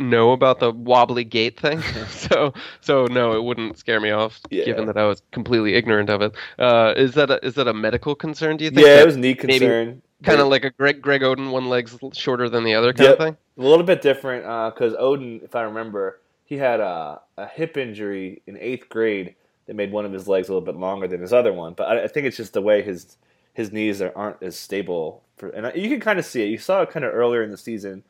know 0.02 0.32
about 0.32 0.60
the 0.60 0.70
wobbly 0.72 1.24
gait 1.24 1.58
thing, 1.58 1.82
so 2.10 2.52
so 2.80 3.06
no, 3.06 3.32
it 3.36 3.42
wouldn't 3.44 3.78
scare 3.78 4.00
me 4.00 4.10
off, 4.10 4.40
Yeah. 4.50 4.64
given 4.64 4.86
that 4.86 4.96
I 4.98 5.04
was 5.06 5.22
completely 5.32 5.74
ignorant 5.74 6.10
of 6.10 6.22
it. 6.22 6.34
Uh, 6.58 6.94
is 6.96 7.14
that 7.14 7.30
a, 7.30 7.44
is 7.44 7.54
that 7.54 7.68
a 7.68 7.74
medical 7.74 8.14
concern? 8.14 8.56
Do 8.56 8.64
you 8.64 8.70
think? 8.70 8.86
Yeah, 8.86 9.00
it 9.00 9.06
was 9.06 9.16
knee 9.16 9.36
maybe 9.46 9.70
concern. 9.70 10.02
kind 10.22 10.40
of 10.40 10.48
like 10.48 10.64
a 10.64 10.70
Greg 10.70 11.00
Greg 11.02 11.22
Oden, 11.22 11.50
one 11.50 11.68
leg's 11.68 11.96
shorter 12.12 12.48
than 12.48 12.64
the 12.64 12.74
other 12.74 12.92
kind 12.92 13.10
Yep. 13.10 13.18
of 13.18 13.24
thing. 13.26 13.36
a 13.58 13.62
little 13.62 13.84
bit 13.84 14.02
different 14.02 14.44
because 14.74 14.94
Oden, 14.94 15.42
if 15.44 15.54
I 15.54 15.62
remember, 15.62 16.20
he 16.44 16.56
had 16.56 16.80
a, 16.80 17.20
a 17.36 17.46
hip 17.46 17.76
injury 17.76 18.42
in 18.46 18.56
eighth 18.58 18.88
grade 18.88 19.34
that 19.66 19.74
made 19.76 19.92
one 19.92 20.04
of 20.04 20.12
his 20.12 20.26
legs 20.28 20.48
a 20.48 20.52
little 20.52 20.64
bit 20.66 20.76
longer 20.76 21.06
than 21.08 21.20
his 21.20 21.32
other 21.32 21.52
one. 21.52 21.72
But 21.74 21.84
I, 21.88 22.04
I 22.04 22.08
think 22.08 22.26
it's 22.26 22.36
just 22.36 22.52
the 22.52 22.62
way 22.62 22.82
his 22.82 23.16
his 23.54 23.70
knees 23.72 24.00
are, 24.00 24.12
aren't 24.16 24.42
as 24.42 24.58
stable. 24.58 25.22
For, 25.36 25.48
and 25.50 25.66
I, 25.66 25.72
you 25.74 25.88
can 25.88 26.00
kind 26.00 26.18
of 26.18 26.24
see 26.24 26.42
it. 26.42 26.46
You 26.48 26.58
saw 26.58 26.82
it 26.82 26.90
kind 26.90 27.04
of 27.04 27.12
earlier 27.14 27.42
in 27.42 27.50
the 27.50 27.56
season, 27.58 28.02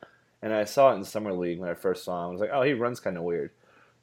and 0.43 0.53
I 0.53 0.65
saw 0.65 0.91
it 0.91 0.97
in 0.97 1.03
summer 1.03 1.33
league 1.33 1.59
when 1.59 1.69
I 1.69 1.73
first 1.73 2.03
saw 2.03 2.23
him. 2.23 2.29
I 2.29 2.31
was 2.33 2.41
like, 2.41 2.51
oh, 2.53 2.61
he 2.61 2.73
runs 2.73 2.99
kind 2.99 3.17
of 3.17 3.23
weird. 3.23 3.49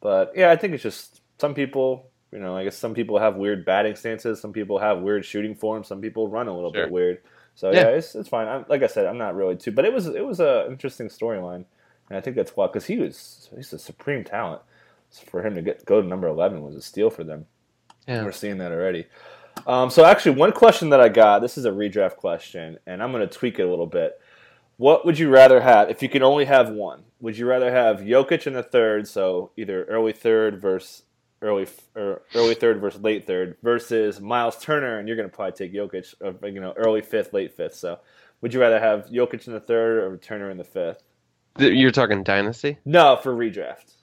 But 0.00 0.32
yeah, 0.34 0.50
I 0.50 0.56
think 0.56 0.74
it's 0.74 0.82
just 0.82 1.20
some 1.38 1.54
people. 1.54 2.08
You 2.32 2.38
know, 2.38 2.56
I 2.56 2.64
guess 2.64 2.76
some 2.76 2.94
people 2.94 3.18
have 3.18 3.36
weird 3.36 3.64
batting 3.64 3.96
stances. 3.96 4.40
Some 4.40 4.52
people 4.52 4.78
have 4.78 5.00
weird 5.00 5.24
shooting 5.24 5.54
forms. 5.54 5.86
Some 5.88 6.00
people 6.00 6.28
run 6.28 6.48
a 6.48 6.54
little 6.54 6.72
Sure. 6.72 6.84
bit 6.84 6.92
weird. 6.92 7.18
So 7.56 7.70
Yeah. 7.72 7.80
yeah, 7.80 7.88
it's, 7.88 8.14
it's 8.14 8.28
fine. 8.28 8.46
I'm, 8.48 8.64
like 8.68 8.82
I 8.82 8.86
said, 8.86 9.06
I'm 9.06 9.18
not 9.18 9.34
really 9.34 9.56
too, 9.56 9.72
but 9.72 9.84
it 9.84 9.92
was 9.92 10.06
it 10.06 10.24
was 10.24 10.40
a 10.40 10.66
interesting 10.70 11.08
storyline, 11.08 11.64
and 12.08 12.16
I 12.16 12.20
think 12.20 12.36
that's 12.36 12.56
why 12.56 12.66
because 12.68 12.86
he 12.86 12.98
was 12.98 13.48
he's 13.54 13.72
a 13.72 13.78
supreme 13.78 14.22
talent. 14.24 14.62
So 15.10 15.24
for 15.28 15.44
him 15.44 15.56
to 15.56 15.62
get 15.62 15.84
go 15.84 16.00
to 16.00 16.06
number 16.06 16.28
eleven 16.28 16.62
was 16.62 16.76
a 16.76 16.80
steal 16.82 17.10
for 17.10 17.24
them. 17.24 17.46
Yeah. 18.06 18.24
We're 18.24 18.30
seeing 18.32 18.58
that 18.58 18.70
already. 18.72 19.06
Um, 19.66 19.90
so 19.90 20.04
actually, 20.04 20.36
one 20.36 20.52
question 20.52 20.90
that 20.90 21.00
I 21.00 21.08
got 21.08 21.40
this 21.40 21.58
is 21.58 21.64
a 21.64 21.70
redraft 21.70 22.16
question, 22.16 22.78
and 22.86 23.02
I'm 23.02 23.10
going 23.10 23.28
to 23.28 23.38
tweak 23.38 23.58
it 23.58 23.62
a 23.62 23.68
little 23.68 23.86
bit. 23.88 24.19
What 24.80 25.04
would 25.04 25.18
you 25.18 25.28
rather 25.28 25.60
have 25.60 25.90
if 25.90 26.02
you 26.02 26.08
could 26.08 26.22
only 26.22 26.46
have 26.46 26.70
one? 26.70 27.02
Would 27.20 27.36
you 27.36 27.46
rather 27.46 27.70
have 27.70 27.98
Jokic 27.98 28.46
in 28.46 28.54
the 28.54 28.62
third, 28.62 29.06
so 29.06 29.50
either 29.54 29.84
early 29.84 30.14
third 30.14 30.58
versus 30.58 31.02
early 31.42 31.66
or 31.94 32.22
early 32.34 32.54
third 32.54 32.80
versus 32.80 33.02
late 33.02 33.26
third, 33.26 33.58
versus 33.62 34.22
Miles 34.22 34.56
Turner, 34.56 34.98
and 34.98 35.06
you're 35.06 35.18
going 35.18 35.28
to 35.28 35.36
probably 35.36 35.52
take 35.52 35.74
Jokic, 35.74 36.14
uh, 36.24 36.46
you 36.46 36.62
know, 36.62 36.72
early 36.78 37.02
fifth, 37.02 37.34
late 37.34 37.52
fifth. 37.54 37.74
So, 37.74 37.98
would 38.40 38.54
you 38.54 38.60
rather 38.62 38.80
have 38.80 39.10
Jokic 39.10 39.46
in 39.46 39.52
the 39.52 39.60
third 39.60 39.98
or 39.98 40.16
Turner 40.16 40.48
in 40.48 40.56
the 40.56 40.64
fifth? 40.64 41.02
You're 41.58 41.90
talking 41.90 42.22
dynasty? 42.22 42.78
No, 42.86 43.18
for 43.22 43.34
redraft. 43.34 43.96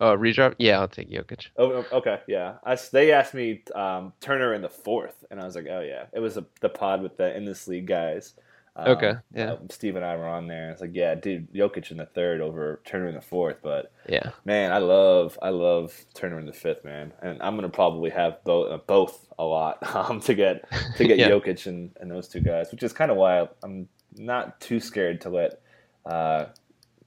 Uh, 0.00 0.16
redraft? 0.16 0.54
Yeah, 0.58 0.80
I'll 0.80 0.88
take 0.88 1.10
Jokic. 1.10 1.48
Oh, 1.58 1.70
oh, 1.70 1.98
okay, 1.98 2.20
yeah. 2.26 2.54
I, 2.64 2.78
they 2.92 3.12
asked 3.12 3.34
me 3.34 3.62
um, 3.74 4.14
Turner 4.22 4.54
in 4.54 4.62
the 4.62 4.70
fourth, 4.70 5.22
and 5.30 5.38
I 5.38 5.44
was 5.44 5.54
like, 5.54 5.66
oh 5.70 5.80
yeah, 5.80 6.06
it 6.14 6.20
was 6.20 6.38
a, 6.38 6.46
the 6.62 6.70
pod 6.70 7.02
with 7.02 7.18
the 7.18 7.36
in 7.36 7.44
this 7.44 7.68
league 7.68 7.86
guys. 7.86 8.32
Um, 8.76 8.88
Okay, 8.88 9.14
yeah. 9.32 9.52
uh, 9.52 9.58
Steve 9.70 9.94
and 9.96 10.04
I 10.04 10.16
were 10.16 10.26
on 10.26 10.48
there. 10.48 10.70
It's 10.70 10.80
like, 10.80 10.94
yeah, 10.94 11.14
dude, 11.14 11.52
Jokic 11.52 11.90
in 11.92 11.98
the 11.98 12.06
third 12.06 12.40
over 12.40 12.80
Turner 12.84 13.08
in 13.08 13.14
the 13.14 13.20
fourth, 13.20 13.58
but 13.62 13.92
Yeah. 14.08 14.30
man, 14.44 14.72
I 14.72 14.78
love, 14.78 15.38
I 15.40 15.50
love 15.50 15.94
Turner 16.14 16.40
in 16.40 16.46
the 16.46 16.52
fifth, 16.52 16.84
man, 16.84 17.12
and 17.22 17.40
I'm 17.40 17.54
gonna 17.54 17.68
probably 17.68 18.10
have 18.10 18.42
both, 18.44 18.72
uh, 18.72 18.78
both 18.78 19.26
a 19.38 19.44
lot 19.44 19.78
um, 19.94 20.20
to 20.20 20.34
get 20.34 20.64
to 20.96 21.06
get 21.06 21.18
Yeah. 21.20 21.28
Jokic 21.30 21.66
and, 21.66 21.90
and 22.00 22.10
those 22.10 22.26
two 22.28 22.40
guys, 22.40 22.72
which 22.72 22.82
is 22.82 22.92
kind 22.92 23.10
of 23.12 23.16
why 23.16 23.48
I'm 23.62 23.88
not 24.16 24.60
too 24.60 24.80
scared 24.80 25.20
to 25.22 25.30
let. 25.30 25.60
Uh, 26.04 26.46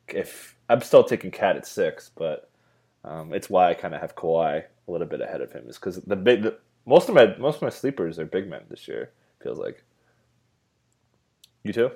if 0.07 0.55
I'm 0.69 0.81
still 0.81 1.03
taking 1.03 1.31
Cat 1.31 1.57
at 1.57 1.67
six, 1.67 2.12
but 2.15 2.50
um, 3.03 3.33
it's 3.33 3.50
why 3.50 3.69
I 3.69 3.74
kind 3.74 3.93
of 3.93 4.00
have 4.01 4.15
Kawhi 4.15 4.63
a 4.88 4.91
little 4.91 5.07
bit 5.07 5.19
ahead 5.21 5.41
of 5.41 5.51
him, 5.51 5.65
is 5.67 5.77
because 5.77 5.97
the 5.97 6.15
big, 6.15 6.43
the, 6.43 6.57
most 6.86 7.09
of 7.09 7.15
my 7.15 7.36
most 7.38 7.57
of 7.57 7.62
my 7.63 7.69
sleepers 7.69 8.17
are 8.19 8.25
big 8.25 8.50
men 8.50 8.62
this 8.69 8.88
year. 8.88 9.12
Feels 9.43 9.59
like. 9.59 9.83
You 11.67 11.74
too? 11.74 11.91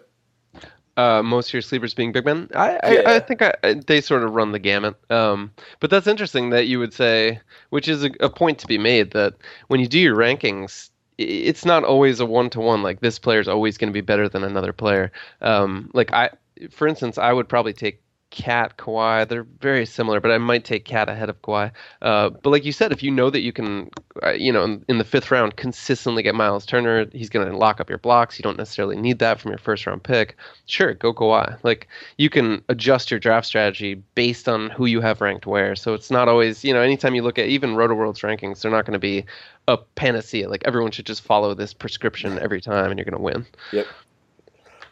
Uh, 0.97 1.23
most 1.23 1.47
of 1.49 1.53
your 1.53 1.61
sleepers 1.61 1.93
being 1.93 2.11
big 2.11 2.25
men. 2.25 2.49
I, 2.53 2.77
I, 2.83 2.91
Yeah. 2.93 3.01
I 3.11 3.19
think 3.19 3.41
I, 3.41 3.53
I- 3.63 3.73
they 3.75 4.01
sort 4.01 4.23
of 4.23 4.33
run 4.33 4.51
the 4.51 4.59
gamut. 4.59 4.95
Um, 5.09 5.51
but 5.79 5.89
that's 5.89 6.05
interesting 6.07 6.49
that 6.49 6.67
you 6.67 6.79
would 6.79 6.93
say, 6.93 7.39
which 7.69 7.87
is 7.87 8.03
a, 8.03 8.11
a 8.19 8.29
point 8.29 8.59
to 8.59 8.67
be 8.67 8.77
made, 8.77 9.11
that 9.11 9.35
when 9.67 9.79
you 9.79 9.87
do 9.87 9.99
your 9.99 10.15
rankings, 10.15 10.89
it's 11.17 11.65
not 11.65 11.83
always 11.83 12.19
a 12.19 12.25
one 12.25 12.49
to 12.51 12.59
one. 12.59 12.83
Like 12.83 12.99
this 12.99 13.17
player 13.19 13.39
is 13.39 13.47
always 13.47 13.77
going 13.77 13.89
to 13.89 13.93
be 13.93 14.01
better 14.01 14.27
than 14.27 14.43
another 14.43 14.73
player. 14.73 15.11
Um, 15.41 15.89
like 15.93 16.11
I, 16.13 16.29
for 16.69 16.87
instance, 16.87 17.17
I 17.17 17.31
would 17.31 17.47
probably 17.47 17.73
take 17.73 18.01
Cat, 18.31 18.77
Kawhi. 18.77 19.27
They're 19.27 19.43
very 19.43 19.85
similar, 19.85 20.19
but 20.19 20.31
I 20.31 20.37
might 20.37 20.65
take 20.65 20.85
Cat 20.85 21.09
ahead 21.09 21.29
of 21.29 21.41
Kawhi. 21.41 21.71
Uh, 22.01 22.29
but 22.29 22.49
like 22.49 22.65
you 22.65 22.71
said, 22.71 22.91
if 22.91 23.03
you 23.03 23.11
know 23.11 23.29
that 23.29 23.41
you 23.41 23.53
can, 23.53 23.89
uh, 24.23 24.31
you 24.31 24.51
know, 24.51 24.63
in, 24.63 24.83
in 24.87 24.97
the 24.97 25.03
fifth 25.03 25.29
round, 25.29 25.57
consistently 25.57 26.23
get 26.23 26.33
Miles 26.33 26.65
Turner, 26.65 27.05
he's 27.11 27.29
going 27.29 27.47
to 27.47 27.55
lock 27.55 27.79
up 27.79 27.89
your 27.89 27.99
blocks. 27.99 28.39
You 28.39 28.43
don't 28.43 28.57
necessarily 28.57 28.95
need 28.95 29.19
that 29.19 29.39
from 29.39 29.51
your 29.51 29.59
first 29.59 29.85
round 29.85 30.03
pick. 30.03 30.37
Sure, 30.65 30.93
go 30.93 31.13
Kawhi. 31.13 31.59
Like 31.63 31.87
you 32.17 32.29
can 32.29 32.63
adjust 32.69 33.11
your 33.11 33.19
draft 33.19 33.45
strategy 33.45 33.95
based 34.15 34.49
on 34.49 34.69
who 34.69 34.85
you 34.85 35.01
have 35.01 35.21
ranked 35.21 35.45
where. 35.45 35.75
So 35.75 35.93
it's 35.93 36.09
not 36.09 36.27
always, 36.27 36.63
you 36.63 36.73
know, 36.73 36.81
anytime 36.81 37.13
you 37.13 37.21
look 37.21 37.37
at 37.37 37.47
even 37.47 37.75
Rotoworld's 37.75 38.21
rankings, 38.21 38.61
they're 38.61 38.71
not 38.71 38.85
going 38.85 38.93
to 38.93 38.99
be 38.99 39.25
a 39.67 39.77
panacea. 39.77 40.49
Like 40.49 40.63
everyone 40.65 40.91
should 40.91 41.05
just 41.05 41.21
follow 41.21 41.53
this 41.53 41.73
prescription 41.73 42.39
every 42.39 42.61
time, 42.61 42.89
and 42.89 42.97
you're 42.97 43.05
going 43.05 43.17
to 43.17 43.21
win. 43.21 43.45
Yep. 43.71 43.87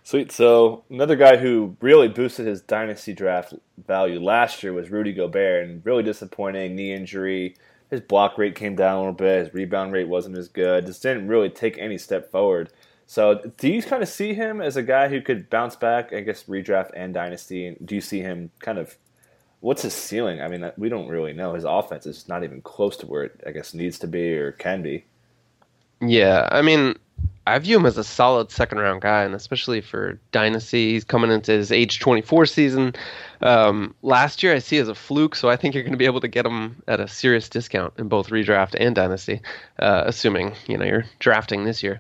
Sweet. 0.09 0.31
So 0.31 0.85
another 0.89 1.15
guy 1.15 1.37
who 1.37 1.77
really 1.81 2.07
boosted 2.07 2.47
his 2.47 2.63
dynasty 2.63 3.13
draft 3.13 3.53
value 3.85 4.19
last 4.19 4.63
year 4.63 4.73
was 4.73 4.89
Rudy 4.89 5.13
Gobert, 5.13 5.69
and 5.69 5.85
really 5.85 6.01
disappointing 6.01 6.75
knee 6.75 6.91
injury. 6.91 7.55
His 7.91 8.01
block 8.01 8.35
rate 8.35 8.55
came 8.55 8.75
down 8.75 8.95
a 8.95 8.97
little 8.97 9.13
bit. 9.13 9.45
His 9.45 9.53
rebound 9.53 9.93
rate 9.93 10.07
wasn't 10.07 10.35
as 10.35 10.47
good. 10.47 10.87
Just 10.87 11.03
didn't 11.03 11.27
really 11.27 11.51
take 11.51 11.77
any 11.77 11.99
step 11.99 12.31
forward. 12.31 12.71
So, 13.05 13.53
do 13.57 13.69
you 13.69 13.83
kind 13.83 14.01
of 14.01 14.09
see 14.09 14.33
him 14.33 14.61
as 14.61 14.77
a 14.77 14.81
guy 14.81 15.09
who 15.09 15.21
could 15.21 15.47
bounce 15.47 15.75
back? 15.75 16.11
I 16.11 16.21
guess 16.21 16.45
redraft 16.45 16.89
and 16.95 17.13
dynasty. 17.13 17.77
Do 17.85 17.93
you 17.93 18.01
see 18.01 18.21
him 18.21 18.49
kind 18.61 18.79
of? 18.79 18.97
What's 19.59 19.83
his 19.83 19.93
ceiling? 19.93 20.41
I 20.41 20.47
mean, 20.47 20.71
we 20.75 20.89
don't 20.89 21.07
really 21.07 21.33
know. 21.33 21.53
His 21.53 21.65
offense 21.65 22.07
is 22.07 22.27
not 22.27 22.43
even 22.43 22.63
close 22.63 22.97
to 22.97 23.05
where 23.05 23.25
it, 23.25 23.43
I 23.45 23.51
guess, 23.51 23.75
needs 23.75 23.99
to 23.99 24.07
be 24.07 24.33
or 24.33 24.53
can 24.53 24.81
be. 24.81 25.05
Yeah, 26.01 26.47
I 26.51 26.61
mean, 26.61 26.95
I 27.49 27.57
view 27.59 27.77
him 27.77 27.85
as 27.85 27.97
a 27.97 28.03
solid 28.03 28.51
second 28.51 28.77
round 28.77 29.01
guy, 29.01 29.23
and 29.23 29.33
especially 29.33 29.81
for 29.81 30.19
Dynasty, 30.31 30.93
he's 30.93 31.03
coming 31.03 31.31
into 31.31 31.51
his 31.51 31.71
age 31.71 31.99
24 31.99 32.45
season. 32.45 32.93
Um, 33.41 33.95
last 34.01 34.43
year, 34.43 34.53
I 34.53 34.59
see 34.59 34.77
as 34.77 34.87
a 34.87 34.95
fluke, 34.95 35.35
so 35.35 35.49
I 35.49 35.55
think 35.55 35.73
you're 35.73 35.83
going 35.83 35.93
to 35.93 35.97
be 35.97 36.05
able 36.05 36.21
to 36.21 36.27
get 36.27 36.45
him 36.45 36.81
at 36.87 36.99
a 36.99 37.07
serious 37.07 37.49
discount 37.49 37.93
in 37.97 38.07
both 38.07 38.29
redraft 38.29 38.75
and 38.79 38.95
Dynasty, 38.95 39.41
uh, 39.79 40.03
assuming 40.05 40.53
you 40.67 40.77
know 40.77 40.85
you're 40.85 41.05
drafting 41.19 41.63
this 41.65 41.81
year. 41.81 41.99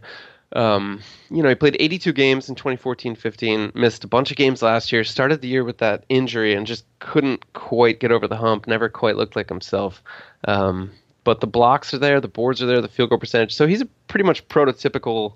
Um, 0.53 1.01
you 1.29 1.43
know, 1.43 1.49
he 1.49 1.55
played 1.55 1.77
82 1.79 2.11
games 2.13 2.49
in 2.49 2.55
2014-15, 2.55 3.75
missed 3.75 4.03
a 4.03 4.07
bunch 4.07 4.31
of 4.31 4.37
games 4.37 4.61
last 4.61 4.91
year, 4.91 5.03
started 5.03 5.41
the 5.41 5.47
year 5.47 5.63
with 5.63 5.77
that 5.79 6.05
injury, 6.09 6.55
and 6.55 6.65
just 6.65 6.85
couldn't 6.99 7.53
quite 7.53 7.99
get 7.99 8.11
over 8.11 8.27
the 8.27 8.35
hump. 8.35 8.67
Never 8.67 8.89
quite 8.89 9.15
looked 9.15 9.35
like 9.35 9.49
himself. 9.49 10.01
Um, 10.45 10.91
but 11.29 11.41
the 11.41 11.45
blocks 11.45 11.93
are 11.93 11.99
there, 11.99 12.19
the 12.19 12.27
boards 12.27 12.59
are 12.59 12.65
there, 12.65 12.81
the 12.81 12.87
field 12.87 13.09
goal 13.11 13.19
percentage. 13.19 13.53
So 13.53 13.67
he's 13.67 13.81
a 13.81 13.85
pretty 14.07 14.23
much 14.23 14.47
prototypical, 14.47 15.35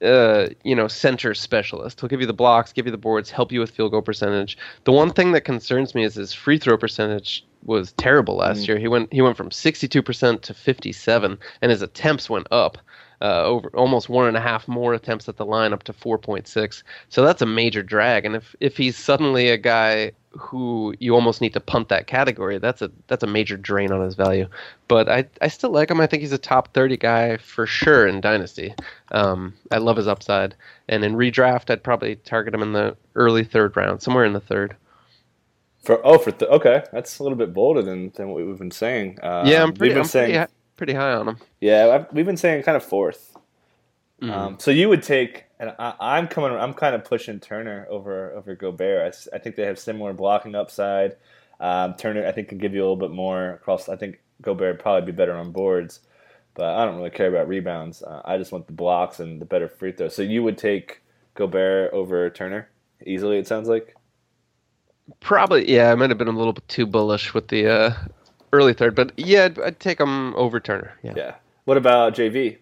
uh, 0.00 0.46
you 0.64 0.74
know, 0.74 0.88
center 0.88 1.34
specialist. 1.34 2.00
He'll 2.00 2.08
give 2.08 2.22
you 2.22 2.26
the 2.26 2.32
blocks, 2.32 2.72
give 2.72 2.86
you 2.86 2.92
the 2.92 2.96
boards, 2.96 3.30
help 3.30 3.52
you 3.52 3.60
with 3.60 3.72
field 3.72 3.90
goal 3.90 4.00
percentage. 4.00 4.56
The 4.84 4.92
one 4.92 5.12
thing 5.12 5.32
that 5.32 5.42
concerns 5.42 5.94
me 5.94 6.02
is 6.02 6.14
his 6.14 6.32
free 6.32 6.56
throw 6.56 6.78
percentage 6.78 7.44
was 7.62 7.92
terrible 7.92 8.36
last 8.36 8.66
year. 8.66 8.78
He 8.78 8.88
went 8.88 9.12
he 9.12 9.20
went 9.20 9.36
from 9.36 9.50
62% 9.50 10.40
to 10.40 10.54
57, 10.54 11.38
and 11.60 11.70
his 11.70 11.82
attempts 11.82 12.30
went 12.30 12.46
up. 12.50 12.78
Uh, 13.22 13.44
over 13.44 13.68
almost 13.74 14.08
one 14.08 14.26
and 14.26 14.36
a 14.36 14.40
half 14.40 14.66
more 14.66 14.94
attempts 14.94 15.28
at 15.28 15.36
the 15.36 15.46
line 15.46 15.72
up 15.72 15.84
to 15.84 15.92
4.6 15.92 16.82
so 17.08 17.24
that's 17.24 17.40
a 17.40 17.46
major 17.46 17.80
drag. 17.80 18.24
And 18.24 18.34
if 18.34 18.56
if 18.58 18.76
he's 18.76 18.96
suddenly 18.96 19.48
a 19.48 19.56
guy 19.56 20.10
who 20.32 20.92
you 20.98 21.14
almost 21.14 21.40
need 21.40 21.52
to 21.52 21.60
punt 21.60 21.88
that 21.90 22.08
category 22.08 22.58
that's 22.58 22.82
a 22.82 22.90
that's 23.06 23.22
a 23.22 23.28
major 23.28 23.56
drain 23.56 23.92
on 23.92 24.00
his 24.00 24.16
value. 24.16 24.48
But 24.88 25.08
i 25.08 25.24
i 25.40 25.46
still 25.46 25.70
like 25.70 25.88
him. 25.88 26.00
I 26.00 26.08
think 26.08 26.22
he's 26.22 26.32
a 26.32 26.38
top 26.38 26.74
30 26.74 26.96
guy 26.96 27.36
for 27.36 27.64
sure 27.64 28.08
in 28.08 28.20
dynasty. 28.20 28.74
Um 29.12 29.54
i 29.70 29.78
love 29.78 29.98
his 29.98 30.08
upside. 30.08 30.56
And 30.88 31.04
in 31.04 31.14
redraft 31.14 31.70
i'd 31.70 31.84
probably 31.84 32.16
target 32.16 32.52
him 32.52 32.62
in 32.62 32.72
the 32.72 32.96
early 33.14 33.44
third 33.44 33.76
round 33.76 34.02
somewhere 34.02 34.24
in 34.24 34.32
the 34.32 34.40
third. 34.40 34.74
For 35.84 36.04
oh, 36.04 36.18
for 36.18 36.32
th- 36.32 36.50
okay, 36.50 36.82
that's 36.92 37.20
a 37.20 37.22
little 37.22 37.38
bit 37.38 37.54
bolder 37.54 37.82
than, 37.82 38.10
than 38.16 38.30
what 38.30 38.44
we've 38.44 38.58
been 38.58 38.72
saying. 38.72 39.18
Um, 39.22 39.46
yeah 39.46 39.62
i'm 39.62 39.72
pretty 39.72 39.90
We've 39.90 39.94
been 39.94 40.02
I'm 40.02 40.08
saying 40.08 40.34
pretty, 40.34 40.52
pretty 40.82 40.94
high 40.94 41.12
on 41.12 41.28
him 41.28 41.36
Yeah, 41.60 41.88
I've, 41.94 42.12
we've 42.12 42.26
been 42.26 42.36
saying 42.36 42.62
kind 42.62 42.76
of 42.76 42.84
4th 42.84 43.32
Mm-hmm. 44.22 44.30
Um, 44.30 44.58
so 44.60 44.70
you 44.70 44.88
would 44.88 45.02
take, 45.02 45.46
and 45.58 45.74
I, 45.80 45.94
I'm 46.00 46.28
coming, 46.28 46.52
I'm 46.52 46.74
kind 46.74 46.94
of 46.94 47.04
pushing 47.04 47.40
Turner 47.40 47.86
over 47.90 48.32
over 48.32 48.54
Gobert. 48.54 49.28
I 49.32 49.38
think 49.38 49.56
they 49.56 49.64
have 49.64 49.80
similar 49.80 50.12
blocking 50.12 50.54
upside. 50.54 51.16
Um, 51.58 51.94
Turner, 51.94 52.26
I 52.26 52.30
think, 52.30 52.48
can 52.48 52.58
give 52.58 52.72
you 52.72 52.80
a 52.80 52.84
little 52.84 52.96
bit 52.96 53.10
more 53.10 53.54
across. 53.54 53.88
I 53.88 53.96
think 53.96 54.20
Gobert 54.40 54.76
would 54.76 54.82
probably 54.82 55.10
be 55.10 55.16
better 55.16 55.34
on 55.34 55.50
boards, 55.50 56.00
but 56.54 56.66
I 56.66 56.84
don't 56.84 56.96
really 56.96 57.10
care 57.10 57.28
about 57.28 57.48
rebounds. 57.48 58.02
Uh, 58.04 58.22
I 58.24 58.38
just 58.38 58.52
want 58.52 58.68
the 58.68 58.72
blocks 58.72 59.18
and 59.18 59.40
the 59.40 59.44
better 59.44 59.68
free 59.68 59.90
throw. 59.90 60.08
So 60.08 60.22
you 60.22 60.44
would 60.44 60.56
take 60.56 61.02
Gobert 61.34 61.92
over 61.92 62.30
Turner 62.30 62.68
easily. 63.04 63.38
It 63.38 63.48
sounds 63.48 63.68
like. 63.68 63.96
Probably, 65.18 65.68
yeah. 65.68 65.90
I 65.90 65.96
might 65.96 66.10
have 66.10 66.18
been 66.18 66.28
a 66.28 66.30
little 66.32 66.52
bit 66.52 66.68
too 66.68 66.86
bullish 66.86 67.34
with 67.34 67.48
the 67.48 67.66
uh, 67.66 67.94
early 68.52 68.72
third, 68.72 68.94
but 68.94 69.12
yeah, 69.16 69.44
I'd, 69.46 69.58
I'd 69.60 69.80
take 69.80 70.00
him 70.00 70.34
over 70.34 70.60
Turner. 70.60 70.92
Yeah. 71.02 71.14
Yeah. 71.16 71.34
What 71.64 71.76
about 71.76 72.14
JV? 72.14 72.58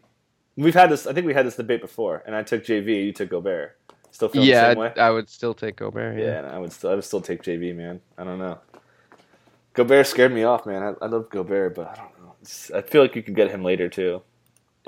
We've 0.57 0.75
had 0.75 0.91
this. 0.91 1.07
I 1.07 1.13
think 1.13 1.27
we 1.27 1.35
had 1.35 1.47
this 1.47 1.57
debate 1.57 1.81
before, 1.81 2.23
and 2.27 2.35
I 2.35 2.43
took 2.43 2.65
JV. 2.65 3.07
You 3.07 3.13
took 3.13 3.31
Gobert. 3.31 3.77
Still 4.11 4.29
feel 4.29 4.45
yeah, 4.45 4.63
the 4.63 4.71
same 4.73 4.79
way. 4.79 4.93
I 4.97 5.11
would 5.11 5.29
still 5.29 5.55
take 5.55 5.77
Gobert. 5.77 6.19
Yeah, 6.19 6.43
Yeah. 6.43 6.55
I 6.55 6.59
would 6.59 6.73
still 6.73 6.91
I 6.91 6.95
would 6.95 7.05
still 7.05 7.21
take 7.21 7.43
JV, 7.43 7.75
man. 7.75 8.01
I 8.19 8.25
don't 8.25 8.39
know. 8.39 8.59
Gobert 9.73 10.07
scared 10.07 10.33
me 10.33 10.43
off, 10.43 10.67
man. 10.67 10.83
I, 10.83 11.05
I 11.05 11.09
love 11.09 11.31
Gobert, 11.31 11.77
but 11.77 11.89
I 11.89 11.95
don't 11.95 12.23
know. 12.23 12.35
It's, 12.43 12.71
I 12.73 12.83
feel 12.83 13.03
like 13.03 13.15
you 13.15 13.23
could 13.23 13.37
get 13.37 13.51
him 13.51 13.63
later 13.63 13.89
too. 13.89 14.23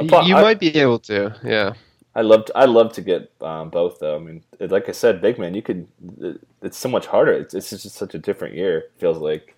You 0.01 0.09
I- 0.17 0.43
might 0.43 0.59
be 0.61 0.77
able 0.77 0.99
to. 1.01 1.39
Yeah. 1.45 1.75
I 2.15 2.21
love 2.21 2.45
I 2.55 2.67
love 2.67 2.93
to 2.95 3.01
get 3.01 3.33
um, 3.41 3.71
both 3.71 3.99
though. 4.01 4.17
I 4.17 4.19
mean, 4.19 4.43
like 4.61 4.87
I 4.89 4.93
said, 4.93 5.23
big 5.23 5.39
man, 5.39 5.55
you 5.55 5.63
could. 5.63 5.87
It, 6.21 6.41
it's 6.61 6.77
so 6.77 6.89
much 6.91 7.07
harder. 7.07 7.33
It's, 7.33 7.55
it's 7.55 7.71
just 7.71 7.95
such 7.95 8.15
a 8.15 8.19
different 8.19 8.55
year. 8.55 8.79
It 8.81 8.93
feels 8.99 9.17
like 9.17 9.57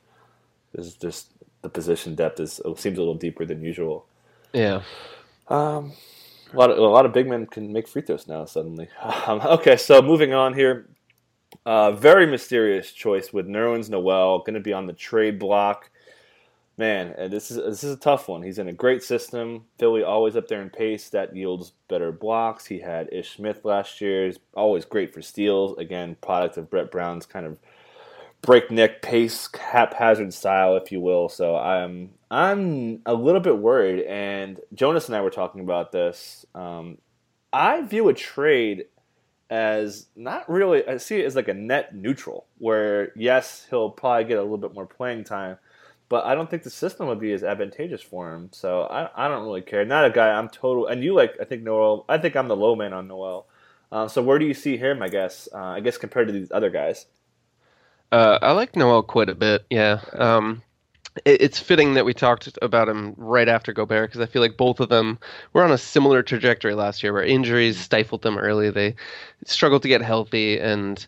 there's 0.72 0.94
just 0.94 1.30
the 1.64 1.68
position 1.70 2.14
depth 2.14 2.38
is 2.38 2.60
it 2.64 2.78
seems 2.78 2.98
a 2.98 3.00
little 3.00 3.16
deeper 3.16 3.44
than 3.44 3.60
usual. 3.60 4.06
Yeah. 4.52 4.82
Um, 5.48 5.92
a 6.52 6.56
lot 6.56 6.70
of 6.70 6.78
a 6.78 6.82
lot 6.82 7.06
of 7.06 7.12
big 7.12 7.26
men 7.26 7.46
can 7.46 7.72
make 7.72 7.88
free 7.88 8.02
throws 8.02 8.28
now. 8.28 8.44
Suddenly, 8.44 8.88
um, 9.26 9.40
okay. 9.40 9.76
So 9.76 10.00
moving 10.00 10.32
on 10.32 10.54
here, 10.54 10.86
uh, 11.66 11.90
very 11.92 12.26
mysterious 12.26 12.92
choice 12.92 13.32
with 13.32 13.48
Nerlens 13.48 13.90
Noel 13.90 14.38
going 14.40 14.54
to 14.54 14.60
be 14.60 14.72
on 14.72 14.86
the 14.86 14.92
trade 14.92 15.40
block. 15.40 15.90
Man, 16.76 17.14
uh, 17.16 17.28
this 17.28 17.50
is 17.50 17.56
this 17.56 17.82
is 17.82 17.96
a 17.96 18.00
tough 18.00 18.28
one. 18.28 18.42
He's 18.42 18.58
in 18.58 18.68
a 18.68 18.72
great 18.72 19.02
system. 19.02 19.64
Philly 19.78 20.02
always 20.02 20.36
up 20.36 20.48
there 20.48 20.60
in 20.60 20.70
pace. 20.70 21.08
That 21.08 21.34
yields 21.34 21.72
better 21.88 22.12
blocks. 22.12 22.66
He 22.66 22.80
had 22.80 23.12
Ish 23.12 23.36
Smith 23.36 23.64
last 23.64 24.00
year. 24.00 24.26
He's 24.26 24.38
always 24.54 24.84
great 24.84 25.14
for 25.14 25.22
steals. 25.22 25.78
Again, 25.78 26.16
product 26.20 26.58
of 26.58 26.68
Brett 26.68 26.90
Brown's 26.90 27.26
kind 27.26 27.46
of 27.46 27.58
breakneck 28.44 29.02
pace, 29.02 29.48
haphazard 29.52 30.32
style, 30.32 30.76
if 30.76 30.92
you 30.92 31.00
will. 31.00 31.28
So 31.28 31.56
I'm 31.56 32.10
I'm 32.30 33.00
a 33.06 33.14
little 33.14 33.40
bit 33.40 33.58
worried. 33.58 34.04
And 34.04 34.60
Jonas 34.74 35.06
and 35.06 35.16
I 35.16 35.22
were 35.22 35.30
talking 35.30 35.60
about 35.60 35.92
this. 35.92 36.44
Um, 36.54 36.98
I 37.52 37.82
view 37.82 38.08
a 38.08 38.14
trade 38.14 38.86
as 39.50 40.06
not 40.16 40.48
really. 40.50 40.86
I 40.86 40.96
see 40.96 41.20
it 41.20 41.26
as 41.26 41.36
like 41.36 41.48
a 41.48 41.54
net 41.54 41.94
neutral, 41.94 42.46
where 42.58 43.12
yes, 43.16 43.66
he'll 43.70 43.90
probably 43.90 44.24
get 44.24 44.38
a 44.38 44.42
little 44.42 44.58
bit 44.58 44.74
more 44.74 44.86
playing 44.86 45.24
time. 45.24 45.58
But 46.08 46.26
I 46.26 46.34
don't 46.34 46.50
think 46.50 46.62
the 46.62 46.70
system 46.70 47.06
would 47.08 47.20
be 47.20 47.32
as 47.32 47.42
advantageous 47.42 48.02
for 48.02 48.32
him, 48.34 48.50
so 48.52 48.82
I, 48.82 49.08
I 49.24 49.28
don't 49.28 49.44
really 49.44 49.62
care. 49.62 49.84
Not 49.84 50.04
a 50.04 50.10
guy 50.10 50.30
I'm 50.30 50.48
total, 50.48 50.86
and 50.86 51.02
you 51.02 51.14
like 51.14 51.36
I 51.40 51.44
think 51.44 51.62
Noel. 51.62 52.04
I 52.08 52.18
think 52.18 52.36
I'm 52.36 52.48
the 52.48 52.56
low 52.56 52.76
man 52.76 52.92
on 52.92 53.08
Noel. 53.08 53.46
Uh, 53.90 54.08
so 54.08 54.22
where 54.22 54.38
do 54.38 54.44
you 54.44 54.54
see 54.54 54.76
him? 54.76 55.02
I 55.02 55.08
guess 55.08 55.48
uh, 55.52 55.58
I 55.58 55.80
guess 55.80 55.96
compared 55.98 56.26
to 56.28 56.32
these 56.32 56.50
other 56.52 56.70
guys. 56.70 57.06
Uh, 58.12 58.38
I 58.40 58.52
like 58.52 58.76
Noel 58.76 59.02
quite 59.02 59.28
a 59.28 59.34
bit. 59.34 59.64
Yeah. 59.70 60.00
Um, 60.12 60.62
it, 61.24 61.42
it's 61.42 61.58
fitting 61.58 61.94
that 61.94 62.04
we 62.04 62.14
talked 62.14 62.48
about 62.62 62.88
him 62.88 63.14
right 63.16 63.48
after 63.48 63.72
Gobert 63.72 64.10
because 64.10 64.20
I 64.20 64.30
feel 64.30 64.42
like 64.42 64.56
both 64.56 64.80
of 64.80 64.88
them 64.88 65.18
were 65.52 65.64
on 65.64 65.72
a 65.72 65.78
similar 65.78 66.22
trajectory 66.22 66.74
last 66.74 67.02
year, 67.02 67.12
where 67.12 67.24
injuries 67.24 67.78
stifled 67.78 68.22
them 68.22 68.38
early. 68.38 68.70
They 68.70 68.94
struggled 69.44 69.82
to 69.82 69.88
get 69.88 70.02
healthy 70.02 70.58
and 70.58 71.04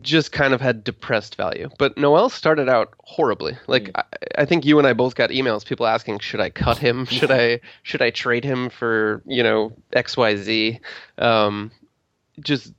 just 0.00 0.32
kind 0.32 0.54
of 0.54 0.60
had 0.60 0.84
depressed 0.84 1.34
value. 1.36 1.68
But 1.78 1.98
Noel 1.98 2.30
started 2.30 2.68
out 2.68 2.94
horribly. 3.04 3.56
Like 3.66 3.90
I, 3.94 4.04
I 4.38 4.44
think 4.44 4.64
you 4.64 4.78
and 4.78 4.86
I 4.86 4.94
both 4.94 5.14
got 5.14 5.30
emails, 5.30 5.66
people 5.66 5.86
asking, 5.86 6.20
should 6.20 6.40
I 6.40 6.50
cut 6.50 6.78
him? 6.78 7.04
Should 7.12 7.30
I 7.30 7.60
should 7.82 8.02
I 8.02 8.10
trade 8.10 8.44
him 8.44 8.70
for 8.70 9.22
you 9.26 9.42
know 9.42 9.72
X 9.92 10.16
Y 10.16 10.36
Z? 10.36 10.80
Um, 11.18 11.70
just 12.40 12.72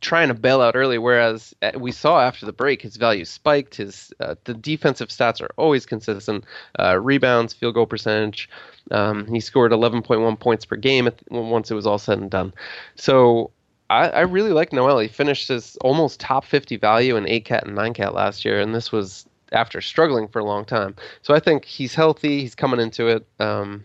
trying 0.00 0.28
to 0.28 0.34
bail 0.34 0.60
out 0.60 0.76
early. 0.76 0.98
Whereas 0.98 1.54
uh, 1.62 1.72
we 1.78 1.92
saw 1.92 2.20
after 2.20 2.46
the 2.46 2.52
break, 2.52 2.82
his 2.82 2.96
value 2.96 3.24
spiked. 3.24 3.76
His 3.76 4.12
uh, 4.20 4.36
the 4.44 4.54
defensive 4.54 5.08
stats 5.08 5.40
are 5.40 5.50
always 5.56 5.86
consistent: 5.86 6.44
uh, 6.78 6.98
rebounds, 6.98 7.52
field 7.52 7.74
goal 7.74 7.86
percentage. 7.86 8.48
Um, 8.90 9.26
he 9.26 9.40
scored 9.40 9.72
11.1 9.72 10.38
points 10.38 10.64
per 10.64 10.76
game 10.76 11.08
at, 11.08 11.20
once 11.30 11.70
it 11.70 11.74
was 11.74 11.86
all 11.86 11.98
said 11.98 12.18
and 12.18 12.30
done. 12.30 12.52
So 12.94 13.50
I, 13.90 14.08
I 14.08 14.20
really 14.20 14.52
like 14.52 14.72
Noel. 14.72 14.98
He 14.98 15.08
finished 15.08 15.48
his 15.48 15.76
almost 15.80 16.20
top 16.20 16.44
50 16.44 16.76
value 16.76 17.16
in 17.16 17.28
8 17.28 17.44
cat 17.44 17.66
and 17.66 17.74
9 17.74 17.94
cat 17.94 18.14
last 18.14 18.44
year, 18.44 18.60
and 18.60 18.74
this 18.74 18.92
was 18.92 19.26
after 19.52 19.80
struggling 19.80 20.28
for 20.28 20.38
a 20.38 20.44
long 20.44 20.64
time. 20.64 20.96
So 21.22 21.34
I 21.34 21.40
think 21.40 21.64
he's 21.64 21.94
healthy. 21.94 22.40
He's 22.40 22.54
coming 22.54 22.80
into 22.80 23.08
it. 23.08 23.26
Um, 23.38 23.84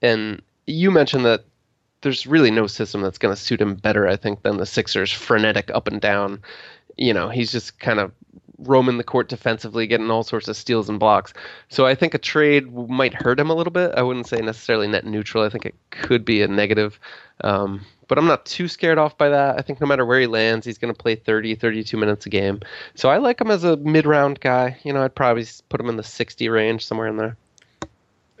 and 0.00 0.42
you 0.66 0.90
mentioned 0.90 1.24
that 1.24 1.44
there's 2.02 2.26
really 2.26 2.50
no 2.50 2.66
system 2.66 3.00
that's 3.00 3.18
going 3.18 3.34
to 3.34 3.40
suit 3.40 3.60
him 3.60 3.74
better, 3.74 4.06
I 4.06 4.16
think, 4.16 4.42
than 4.42 4.58
the 4.58 4.66
Sixers' 4.66 5.12
frenetic 5.12 5.70
up 5.72 5.88
and 5.88 6.00
down. 6.00 6.42
You 6.96 7.14
know, 7.14 7.28
he's 7.28 7.50
just 7.50 7.78
kind 7.80 7.98
of 7.98 8.12
roaming 8.58 8.98
the 8.98 9.04
court 9.04 9.28
defensively, 9.28 9.86
getting 9.86 10.10
all 10.10 10.22
sorts 10.22 10.48
of 10.48 10.56
steals 10.56 10.88
and 10.88 11.00
blocks. 11.00 11.32
So 11.68 11.86
I 11.86 11.94
think 11.94 12.14
a 12.14 12.18
trade 12.18 12.72
might 12.72 13.14
hurt 13.14 13.40
him 13.40 13.50
a 13.50 13.54
little 13.54 13.72
bit. 13.72 13.92
I 13.96 14.02
wouldn't 14.02 14.28
say 14.28 14.38
necessarily 14.38 14.86
net 14.86 15.04
neutral. 15.04 15.44
I 15.44 15.48
think 15.48 15.66
it 15.66 15.74
could 15.90 16.24
be 16.24 16.42
a 16.42 16.48
negative. 16.48 17.00
Um, 17.42 17.84
but 18.08 18.18
I'm 18.18 18.26
not 18.26 18.44
too 18.44 18.68
scared 18.68 18.98
off 18.98 19.16
by 19.16 19.28
that. 19.30 19.58
I 19.58 19.62
think 19.62 19.80
no 19.80 19.86
matter 19.86 20.04
where 20.04 20.20
he 20.20 20.26
lands, 20.26 20.66
he's 20.66 20.78
going 20.78 20.92
to 20.92 20.98
play 20.98 21.14
30, 21.14 21.54
32 21.54 21.96
minutes 21.96 22.26
a 22.26 22.28
game. 22.28 22.60
So 22.94 23.08
I 23.08 23.16
like 23.16 23.40
him 23.40 23.50
as 23.50 23.64
a 23.64 23.76
mid 23.78 24.06
round 24.06 24.40
guy. 24.40 24.76
You 24.84 24.92
know, 24.92 25.02
I'd 25.02 25.14
probably 25.14 25.46
put 25.68 25.80
him 25.80 25.88
in 25.88 25.96
the 25.96 26.02
60 26.02 26.48
range, 26.48 26.86
somewhere 26.86 27.08
in 27.08 27.16
there. 27.16 27.36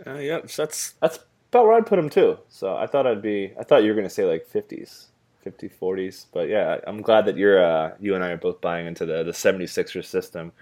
Uh, 0.06 0.18
yeah, 0.18 0.40
that's 0.56 0.92
that's 1.00 1.20
about 1.52 1.66
where 1.66 1.74
I'd 1.74 1.86
put 1.86 1.98
him 1.98 2.08
too. 2.08 2.38
So 2.48 2.76
I 2.76 2.86
thought 2.86 3.06
I'd 3.06 3.22
be. 3.22 3.52
I 3.60 3.62
thought 3.62 3.82
you 3.82 3.88
were 3.90 3.94
going 3.94 4.08
to 4.08 4.10
say 4.14 4.24
like 4.24 4.46
50s, 4.48 5.06
50, 5.42 5.68
40s. 5.68 6.26
But 6.32 6.48
yeah, 6.48 6.78
I'm 6.86 7.02
glad 7.02 7.26
that 7.26 7.36
you're. 7.36 7.62
Uh, 7.64 7.92
you 8.00 8.14
and 8.14 8.24
I 8.24 8.30
are 8.30 8.36
both 8.38 8.60
buying 8.60 8.86
into 8.86 9.04
the 9.06 9.22
the 9.22 9.32
76ers 9.32 10.06
system. 10.06 10.52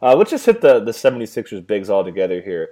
Uh, 0.00 0.14
let's 0.14 0.30
just 0.30 0.46
hit 0.46 0.60
the 0.60 0.80
the 0.80 0.92
76ers 0.92 1.66
bigs 1.66 1.90
all 1.90 2.04
together 2.04 2.40
here, 2.40 2.70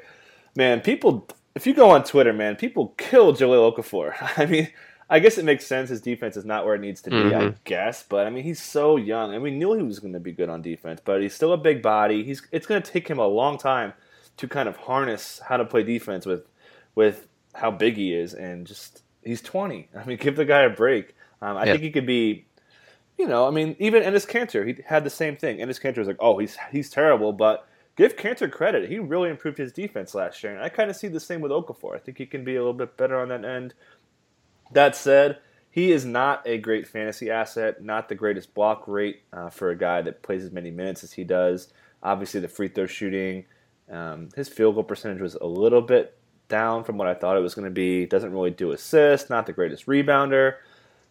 man. 0.57 0.81
People, 0.81 1.27
if 1.55 1.67
you 1.67 1.75
go 1.75 1.91
on 1.91 2.05
Twitter, 2.05 2.33
man, 2.33 2.55
people 2.57 2.95
kill 2.97 3.33
Jahlil 3.35 3.75
Okafor. 3.77 4.15
I 4.39 4.47
mean. 4.47 4.69
I 5.11 5.19
guess 5.19 5.37
it 5.37 5.45
makes 5.45 5.67
sense. 5.67 5.91
His 5.91 6.01
defense 6.01 6.35
is 6.35 6.47
not 6.47 6.65
where 6.65 6.75
it 6.75 6.81
needs 6.81 7.03
to 7.03 7.11
be, 7.11 7.35
I 7.35 7.43
Mhm. 7.43 7.57
guess. 7.65 8.03
But 8.03 8.27
I 8.27 8.31
mean, 8.31 8.43
he's 8.43 8.61
so 8.63 8.97
young, 8.97 9.35
and 9.35 9.43
we 9.43 9.51
knew 9.51 9.75
he 9.75 9.83
was 9.83 9.99
going 9.99 10.15
to 10.15 10.19
be 10.19 10.33
good 10.33 10.49
on 10.49 10.63
defense. 10.63 10.99
But 11.05 11.21
he's 11.21 11.35
still 11.35 11.53
a 11.53 11.59
big 11.59 11.83
body. 11.83 12.25
He's 12.25 12.41
it's 12.53 12.67
going 12.67 12.81
to 12.83 12.91
take 12.91 13.07
him 13.07 13.19
a 13.19 13.27
long 13.27 13.59
time 13.59 13.93
to 14.39 14.49
kind 14.49 14.67
of 14.67 14.79
harness 14.79 15.43
how 15.47 15.59
to 15.59 15.65
play 15.67 15.83
defense 15.83 16.25
with 16.25 16.47
with 16.95 17.29
how 17.55 17.71
big 17.71 17.97
he 17.97 18.13
is, 18.15 18.35
and 18.35 18.67
just 18.67 19.03
he's 19.23 19.41
twenty. 19.43 19.89
I 19.97 20.05
mean, 20.05 20.19
give 20.19 20.37
the 20.37 20.45
guy 20.45 20.63
a 20.63 20.71
break. 20.71 21.15
Um, 21.41 21.57
I 21.57 21.65
Yeah. 21.65 21.73
think 21.73 21.83
he 21.85 21.91
could 21.91 22.07
be. 22.07 22.47
You 23.17 23.29
know, 23.29 23.47
I 23.47 23.51
mean, 23.53 23.77
even 23.79 24.03
Enes 24.03 24.27
Kanter, 24.29 24.67
he 24.67 24.83
had 24.85 25.05
the 25.05 25.11
same 25.11 25.37
thing. 25.37 25.59
Enes 25.59 25.81
Kanter 25.81 25.99
was 25.99 26.09
like, 26.09 26.17
"Oh, 26.19 26.39
he's 26.39 26.57
he's 26.73 26.91
terrible," 26.91 27.33
but 27.33 27.67
give 27.97 28.17
Kanter 28.17 28.51
credit. 28.51 28.89
He 28.91 28.99
really 28.99 29.31
improved 29.31 29.57
his 29.57 29.73
defense 29.73 30.15
last 30.17 30.43
year, 30.43 30.53
and 30.53 30.61
I 30.63 30.69
kind 30.69 30.91
of 30.91 30.97
see 30.97 31.07
the 31.09 31.21
same 31.21 31.41
with 31.41 31.53
Okafor. 31.53 31.95
I 31.95 31.99
think 31.99 32.19
he 32.19 32.27
can 32.27 32.43
be 32.43 32.57
a 32.57 32.59
little 32.59 32.73
bit 32.75 32.97
better 32.97 33.21
on 33.21 33.29
that 33.29 33.45
end. 33.45 33.75
That 34.73 34.97
said, 34.97 35.39
he 35.71 35.93
is 35.93 36.05
not 36.05 36.43
a 36.47 36.59
great 36.59 36.89
fantasy 36.89 37.31
asset, 37.31 37.83
not 37.85 38.09
the 38.09 38.15
greatest 38.17 38.53
block 38.55 38.89
rate 38.89 39.23
uh, 39.33 39.51
for 39.51 39.71
a 39.71 39.77
guy 39.79 40.03
that 40.03 40.23
plays 40.23 40.43
as 40.45 40.51
many 40.51 40.71
minutes 40.73 41.05
as 41.05 41.13
he 41.13 41.23
does. 41.25 41.73
Obviously, 42.03 42.41
the 42.41 42.49
free 42.49 42.69
throw 42.69 42.87
shooting, 42.87 43.45
um, 43.91 44.29
his 44.35 44.49
field 44.49 44.75
goal 44.75 44.85
percentage 44.85 45.21
was 45.21 45.35
a 45.37 45.47
little 45.47 45.83
bit 45.83 46.17
down 46.49 46.85
from 46.85 46.99
what 46.99 47.09
I 47.09 47.15
thought 47.15 47.37
it 47.37 47.41
was 47.41 47.55
going 47.55 47.67
to 47.67 47.71
be. 47.71 48.07
Doesn't 48.07 48.33
really 48.33 48.51
do 48.51 48.73
assists, 48.73 49.31
not 49.31 49.47
the 49.47 49.53
greatest 49.53 49.87
rebounder. 49.87 50.57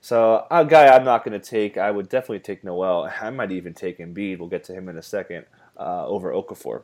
So, 0.01 0.45
a 0.51 0.65
guy 0.65 0.87
I'm 0.87 1.05
not 1.05 1.23
going 1.23 1.39
to 1.39 1.45
take, 1.45 1.77
I 1.77 1.89
would 1.89 2.09
definitely 2.09 2.39
take 2.39 2.63
Noel. 2.63 3.09
I 3.21 3.29
might 3.29 3.51
even 3.51 3.73
take 3.73 3.99
Embiid. 3.99 4.37
We'll 4.37 4.49
get 4.49 4.65
to 4.65 4.73
him 4.73 4.89
in 4.89 4.97
a 4.97 5.01
second 5.01 5.45
uh, 5.77 6.05
over 6.05 6.31
Okafor. 6.33 6.83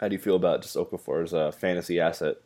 How 0.00 0.08
do 0.08 0.14
you 0.14 0.20
feel 0.20 0.36
about 0.36 0.62
just 0.62 0.76
Okafor's 0.76 1.32
uh, 1.32 1.52
fantasy 1.52 2.00
asset? 2.00 2.36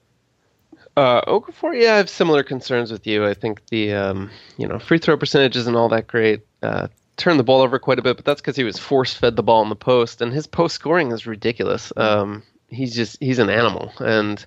Uh, 0.96 1.22
Okafor, 1.22 1.80
yeah, 1.80 1.94
I 1.94 1.96
have 1.96 2.10
similar 2.10 2.42
concerns 2.42 2.92
with 2.92 3.06
you. 3.06 3.26
I 3.26 3.34
think 3.34 3.66
the 3.68 3.94
um, 3.94 4.30
you 4.58 4.68
know 4.68 4.78
free 4.78 4.98
throw 4.98 5.16
percentage 5.16 5.56
isn't 5.56 5.74
all 5.74 5.88
that 5.88 6.06
great. 6.06 6.46
Uh, 6.62 6.88
turned 7.16 7.38
the 7.38 7.44
ball 7.44 7.62
over 7.62 7.78
quite 7.78 7.98
a 7.98 8.02
bit, 8.02 8.16
but 8.16 8.24
that's 8.24 8.40
because 8.40 8.56
he 8.56 8.64
was 8.64 8.78
force 8.78 9.14
fed 9.14 9.36
the 9.36 9.42
ball 9.42 9.62
in 9.62 9.68
the 9.68 9.76
post, 9.76 10.20
and 10.20 10.32
his 10.32 10.46
post 10.46 10.74
scoring 10.74 11.12
is 11.12 11.26
ridiculous. 11.26 11.92
Um, 11.96 12.42
he's 12.68 12.94
just 12.94 13.16
he's 13.20 13.38
an 13.38 13.50
animal, 13.50 13.92
and 13.98 14.44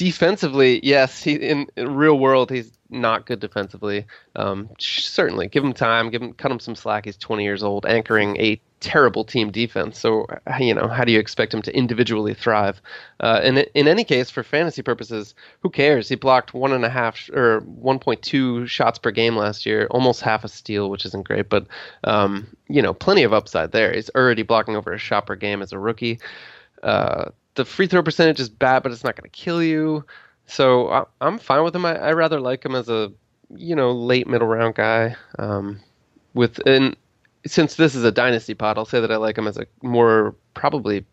defensively, 0.00 0.80
yes, 0.82 1.22
he 1.22 1.34
in, 1.34 1.66
in 1.76 1.94
real 1.94 2.18
world 2.18 2.50
he's 2.50 2.72
not 2.88 3.26
good 3.26 3.38
defensively. 3.38 4.06
Um, 4.34 4.70
certainly, 4.78 5.46
give 5.46 5.62
him 5.62 5.74
time, 5.74 6.08
give 6.08 6.22
him 6.22 6.32
cut 6.32 6.50
him 6.50 6.58
some 6.58 6.74
slack. 6.74 7.04
He's 7.04 7.18
20 7.18 7.44
years 7.44 7.62
old, 7.62 7.84
anchoring 7.84 8.38
a 8.38 8.58
terrible 8.80 9.24
team 9.24 9.50
defense. 9.50 9.98
So 9.98 10.24
uh, 10.24 10.56
you 10.58 10.72
know, 10.72 10.88
how 10.88 11.04
do 11.04 11.12
you 11.12 11.18
expect 11.18 11.52
him 11.52 11.60
to 11.62 11.76
individually 11.76 12.32
thrive? 12.32 12.80
Uh, 13.20 13.40
and 13.42 13.58
in 13.74 13.88
any 13.88 14.04
case, 14.04 14.30
for 14.30 14.42
fantasy 14.42 14.80
purposes, 14.80 15.34
who 15.60 15.68
cares? 15.68 16.08
He 16.08 16.14
blocked 16.14 16.54
one 16.54 16.72
and 16.72 16.86
a 16.86 16.88
half 16.88 17.28
or 17.34 17.60
1.2 17.60 18.68
shots 18.68 18.98
per 18.98 19.10
game 19.10 19.36
last 19.36 19.66
year, 19.66 19.86
almost 19.90 20.22
half 20.22 20.44
a 20.44 20.48
steal, 20.48 20.88
which 20.88 21.04
isn't 21.04 21.26
great, 21.26 21.50
but 21.50 21.66
um, 22.04 22.46
you 22.68 22.80
know, 22.80 22.94
plenty 22.94 23.22
of 23.22 23.34
upside 23.34 23.72
there. 23.72 23.92
He's 23.92 24.08
already 24.14 24.44
blocking 24.44 24.76
over 24.76 24.94
a 24.94 24.98
shot 24.98 25.26
per 25.26 25.36
game 25.36 25.60
as 25.60 25.74
a 25.74 25.78
rookie. 25.78 26.20
Uh, 26.82 27.32
the 27.60 27.64
free 27.66 27.86
throw 27.86 28.02
percentage 28.02 28.40
is 28.40 28.48
bad, 28.48 28.82
but 28.82 28.90
it's 28.90 29.04
not 29.04 29.16
going 29.16 29.30
to 29.30 29.36
kill 29.36 29.62
you. 29.62 30.02
So 30.46 30.88
I, 30.88 31.04
I'm 31.20 31.38
fine 31.38 31.62
with 31.62 31.76
him. 31.76 31.84
I, 31.84 31.94
I 31.94 32.12
rather 32.12 32.40
like 32.40 32.64
him 32.64 32.74
as 32.74 32.88
a 32.88 33.12
you 33.54 33.76
know 33.76 33.92
late 33.92 34.26
middle 34.26 34.48
round 34.48 34.76
guy. 34.76 35.14
Um, 35.38 35.78
with 36.32 36.58
and 36.66 36.96
since 37.46 37.74
this 37.74 37.94
is 37.94 38.02
a 38.02 38.10
dynasty 38.10 38.54
pod, 38.54 38.78
I'll 38.78 38.86
say 38.86 38.98
that 38.98 39.12
I 39.12 39.16
like 39.16 39.36
him 39.36 39.46
as 39.46 39.58
a 39.58 39.66
more 39.82 40.34
probably 40.54 41.04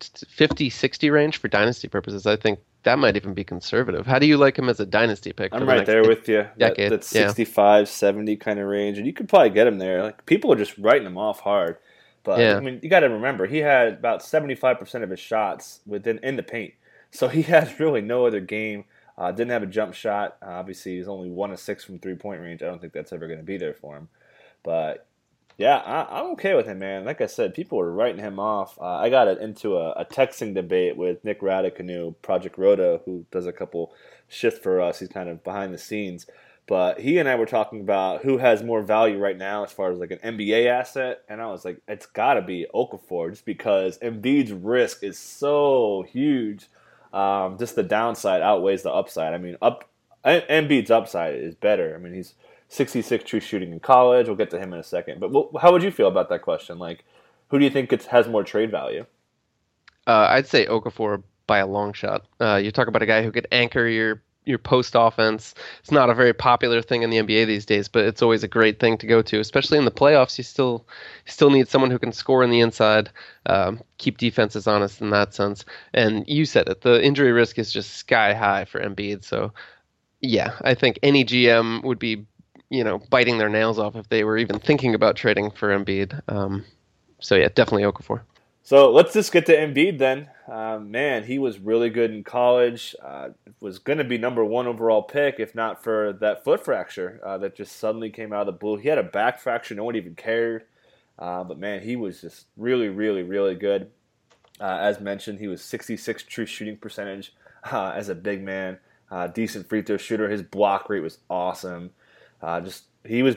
50 0.00 0.70
60 0.70 1.10
range 1.10 1.36
for 1.36 1.48
dynasty 1.48 1.86
purposes. 1.86 2.26
I 2.26 2.36
think 2.36 2.60
that 2.84 2.98
might 2.98 3.14
even 3.14 3.34
be 3.34 3.44
conservative. 3.44 4.06
How 4.06 4.18
do 4.18 4.24
you 4.24 4.38
like 4.38 4.58
him 4.58 4.70
as 4.70 4.80
a 4.80 4.86
dynasty 4.86 5.34
pick? 5.34 5.52
I'm 5.54 5.68
right 5.68 5.84
there 5.84 6.02
with 6.02 6.26
you. 6.30 6.46
Decade. 6.56 6.92
That, 6.92 7.02
that 7.02 7.04
65, 7.04 7.80
yeah. 7.82 7.84
70 7.84 8.36
kind 8.36 8.58
of 8.58 8.66
range, 8.68 8.96
and 8.96 9.06
you 9.06 9.12
could 9.12 9.28
probably 9.28 9.50
get 9.50 9.66
him 9.66 9.78
there. 9.78 10.02
Like 10.02 10.24
people 10.24 10.50
are 10.50 10.56
just 10.56 10.78
writing 10.78 11.06
him 11.06 11.18
off 11.18 11.40
hard. 11.40 11.76
But 12.22 12.40
yeah. 12.40 12.56
I 12.56 12.60
mean, 12.60 12.80
you 12.82 12.90
got 12.90 13.00
to 13.00 13.08
remember 13.08 13.46
he 13.46 13.58
had 13.58 13.88
about 13.88 14.20
75% 14.20 15.02
of 15.02 15.10
his 15.10 15.20
shots 15.20 15.80
within 15.86 16.18
in 16.22 16.36
the 16.36 16.42
paint, 16.42 16.74
so 17.10 17.28
he 17.28 17.42
has 17.54 17.80
really 17.80 18.00
no 18.00 18.26
other 18.26 18.40
game. 18.40 18.84
Uh, 19.16 19.30
didn't 19.30 19.50
have 19.50 19.62
a 19.62 19.66
jump 19.66 19.92
shot. 19.92 20.36
Uh, 20.42 20.50
obviously, 20.50 20.96
he's 20.96 21.08
only 21.08 21.30
one 21.30 21.50
of 21.50 21.60
six 21.60 21.84
from 21.84 21.98
three 21.98 22.14
point 22.14 22.40
range. 22.40 22.62
I 22.62 22.66
don't 22.66 22.80
think 22.80 22.92
that's 22.92 23.12
ever 23.12 23.26
going 23.26 23.38
to 23.38 23.44
be 23.44 23.58
there 23.58 23.74
for 23.74 23.96
him. 23.96 24.08
But 24.62 25.06
yeah, 25.60 25.76
I, 25.76 26.20
am 26.20 26.30
okay 26.32 26.54
with 26.54 26.64
him, 26.64 26.78
man. 26.78 27.04
Like 27.04 27.20
I 27.20 27.26
said, 27.26 27.52
people 27.52 27.76
were 27.76 27.92
writing 27.92 28.22
him 28.22 28.38
off. 28.38 28.78
Uh, 28.80 28.96
I 28.96 29.10
got 29.10 29.28
into 29.28 29.76
a, 29.76 29.90
a, 29.92 30.06
texting 30.06 30.54
debate 30.54 30.96
with 30.96 31.22
Nick 31.22 31.42
Radicanu, 31.42 32.14
Project 32.22 32.56
Rhoda, 32.56 33.02
who 33.04 33.26
does 33.30 33.46
a 33.46 33.52
couple 33.52 33.92
shifts 34.26 34.60
for 34.60 34.80
us. 34.80 35.00
He's 35.00 35.10
kind 35.10 35.28
of 35.28 35.44
behind 35.44 35.74
the 35.74 35.78
scenes. 35.78 36.26
But 36.70 37.00
he 37.00 37.18
and 37.18 37.28
I 37.28 37.34
were 37.34 37.46
talking 37.46 37.80
about 37.80 38.22
who 38.22 38.38
has 38.38 38.62
more 38.62 38.80
value 38.80 39.18
right 39.18 39.36
now 39.36 39.64
as 39.64 39.72
far 39.72 39.90
as 39.90 39.98
like 39.98 40.12
an 40.12 40.36
NBA 40.36 40.66
asset, 40.66 41.22
and 41.28 41.42
I 41.42 41.48
was 41.48 41.64
like, 41.64 41.82
it's 41.88 42.06
got 42.06 42.34
to 42.34 42.42
be 42.42 42.64
Okafor, 42.72 43.30
just 43.30 43.44
because 43.44 43.98
Embiid's 43.98 44.52
risk 44.52 45.02
is 45.02 45.18
so 45.18 46.06
huge. 46.08 46.68
Um, 47.12 47.58
just 47.58 47.74
the 47.74 47.82
downside 47.82 48.40
outweighs 48.40 48.84
the 48.84 48.92
upside. 48.92 49.34
I 49.34 49.38
mean, 49.38 49.56
up 49.60 49.90
Embiid's 50.24 50.92
upside 50.92 51.34
is 51.34 51.56
better. 51.56 51.92
I 51.92 51.98
mean, 51.98 52.14
he's 52.14 52.34
66 52.68 53.24
true 53.24 53.40
shooting 53.40 53.72
in 53.72 53.80
college. 53.80 54.28
We'll 54.28 54.36
get 54.36 54.50
to 54.50 54.58
him 54.60 54.72
in 54.72 54.78
a 54.78 54.84
second. 54.84 55.18
But 55.18 55.32
how 55.60 55.72
would 55.72 55.82
you 55.82 55.90
feel 55.90 56.06
about 56.06 56.28
that 56.28 56.42
question? 56.42 56.78
Like, 56.78 57.04
who 57.48 57.58
do 57.58 57.64
you 57.64 57.70
think 57.72 57.90
has 58.04 58.28
more 58.28 58.44
trade 58.44 58.70
value? 58.70 59.06
Uh, 60.06 60.28
I'd 60.30 60.46
say 60.46 60.66
Okafor 60.66 61.24
by 61.48 61.58
a 61.58 61.66
long 61.66 61.94
shot. 61.94 62.26
Uh, 62.40 62.60
you 62.62 62.70
talk 62.70 62.86
about 62.86 63.02
a 63.02 63.06
guy 63.06 63.24
who 63.24 63.32
could 63.32 63.48
anchor 63.50 63.88
your 63.88 64.22
your 64.44 64.58
post 64.58 64.94
offense. 64.96 65.54
It's 65.80 65.90
not 65.90 66.10
a 66.10 66.14
very 66.14 66.32
popular 66.32 66.82
thing 66.82 67.02
in 67.02 67.10
the 67.10 67.18
NBA 67.18 67.46
these 67.46 67.66
days, 67.66 67.88
but 67.88 68.04
it's 68.04 68.22
always 68.22 68.42
a 68.42 68.48
great 68.48 68.78
thing 68.80 68.98
to 68.98 69.06
go 69.06 69.22
to, 69.22 69.40
especially 69.40 69.78
in 69.78 69.84
the 69.84 69.90
playoffs. 69.90 70.38
You 70.38 70.44
still 70.44 70.86
still 71.26 71.50
need 71.50 71.68
someone 71.68 71.90
who 71.90 71.98
can 71.98 72.12
score 72.12 72.42
in 72.42 72.50
the 72.50 72.60
inside, 72.60 73.10
um, 73.46 73.80
keep 73.98 74.18
defenses 74.18 74.66
honest 74.66 75.00
in 75.00 75.10
that 75.10 75.34
sense. 75.34 75.64
And 75.92 76.26
you 76.26 76.44
said 76.44 76.68
it, 76.68 76.80
the 76.80 77.02
injury 77.04 77.32
risk 77.32 77.58
is 77.58 77.72
just 77.72 77.94
sky 77.94 78.34
high 78.34 78.64
for 78.64 78.80
Embiid. 78.80 79.24
So, 79.24 79.52
yeah, 80.20 80.52
I 80.62 80.74
think 80.74 80.98
any 81.02 81.24
GM 81.24 81.82
would 81.84 81.98
be 81.98 82.26
you 82.70 82.84
know 82.84 82.98
biting 83.10 83.38
their 83.38 83.48
nails 83.48 83.78
off 83.78 83.96
if 83.96 84.08
they 84.08 84.24
were 84.24 84.38
even 84.38 84.58
thinking 84.58 84.94
about 84.94 85.16
trading 85.16 85.50
for 85.50 85.76
Embiid. 85.76 86.20
Um, 86.28 86.64
so 87.20 87.36
yeah, 87.36 87.48
definitely 87.54 87.82
Okafor. 87.82 88.22
So 88.62 88.90
let's 88.90 89.12
just 89.12 89.32
get 89.32 89.46
to 89.46 89.56
Embiid 89.56 89.98
then. 89.98 90.28
Uh, 90.46 90.78
man, 90.78 91.24
he 91.24 91.38
was 91.38 91.58
really 91.58 91.90
good 91.90 92.10
in 92.10 92.24
college. 92.24 92.94
Uh, 93.02 93.30
was 93.60 93.78
going 93.78 93.98
to 93.98 94.04
be 94.04 94.18
number 94.18 94.44
one 94.44 94.66
overall 94.66 95.02
pick 95.02 95.36
if 95.38 95.54
not 95.54 95.82
for 95.82 96.12
that 96.14 96.44
foot 96.44 96.64
fracture 96.64 97.20
uh, 97.24 97.38
that 97.38 97.56
just 97.56 97.76
suddenly 97.76 98.10
came 98.10 98.32
out 98.32 98.40
of 98.40 98.46
the 98.46 98.52
blue. 98.52 98.76
He 98.76 98.88
had 98.88 98.98
a 98.98 99.02
back 99.02 99.40
fracture, 99.40 99.74
no 99.74 99.84
one 99.84 99.96
even 99.96 100.14
cared. 100.14 100.64
Uh, 101.18 101.44
but 101.44 101.58
man, 101.58 101.82
he 101.82 101.96
was 101.96 102.20
just 102.20 102.46
really, 102.56 102.88
really, 102.88 103.22
really 103.22 103.54
good. 103.54 103.90
Uh, 104.60 104.78
as 104.80 105.00
mentioned, 105.00 105.38
he 105.38 105.48
was 105.48 105.62
66 105.62 106.22
true 106.24 106.46
shooting 106.46 106.76
percentage 106.76 107.34
uh, 107.70 107.92
as 107.94 108.08
a 108.08 108.14
big 108.14 108.42
man. 108.42 108.78
decent 109.34 109.68
free 109.68 109.82
throw 109.82 109.96
shooter. 109.96 110.28
His 110.28 110.42
block 110.42 110.88
rate 110.90 111.02
was 111.02 111.18
awesome. 111.28 111.90
just 112.42 112.84
he 113.04 113.22
was. 113.22 113.36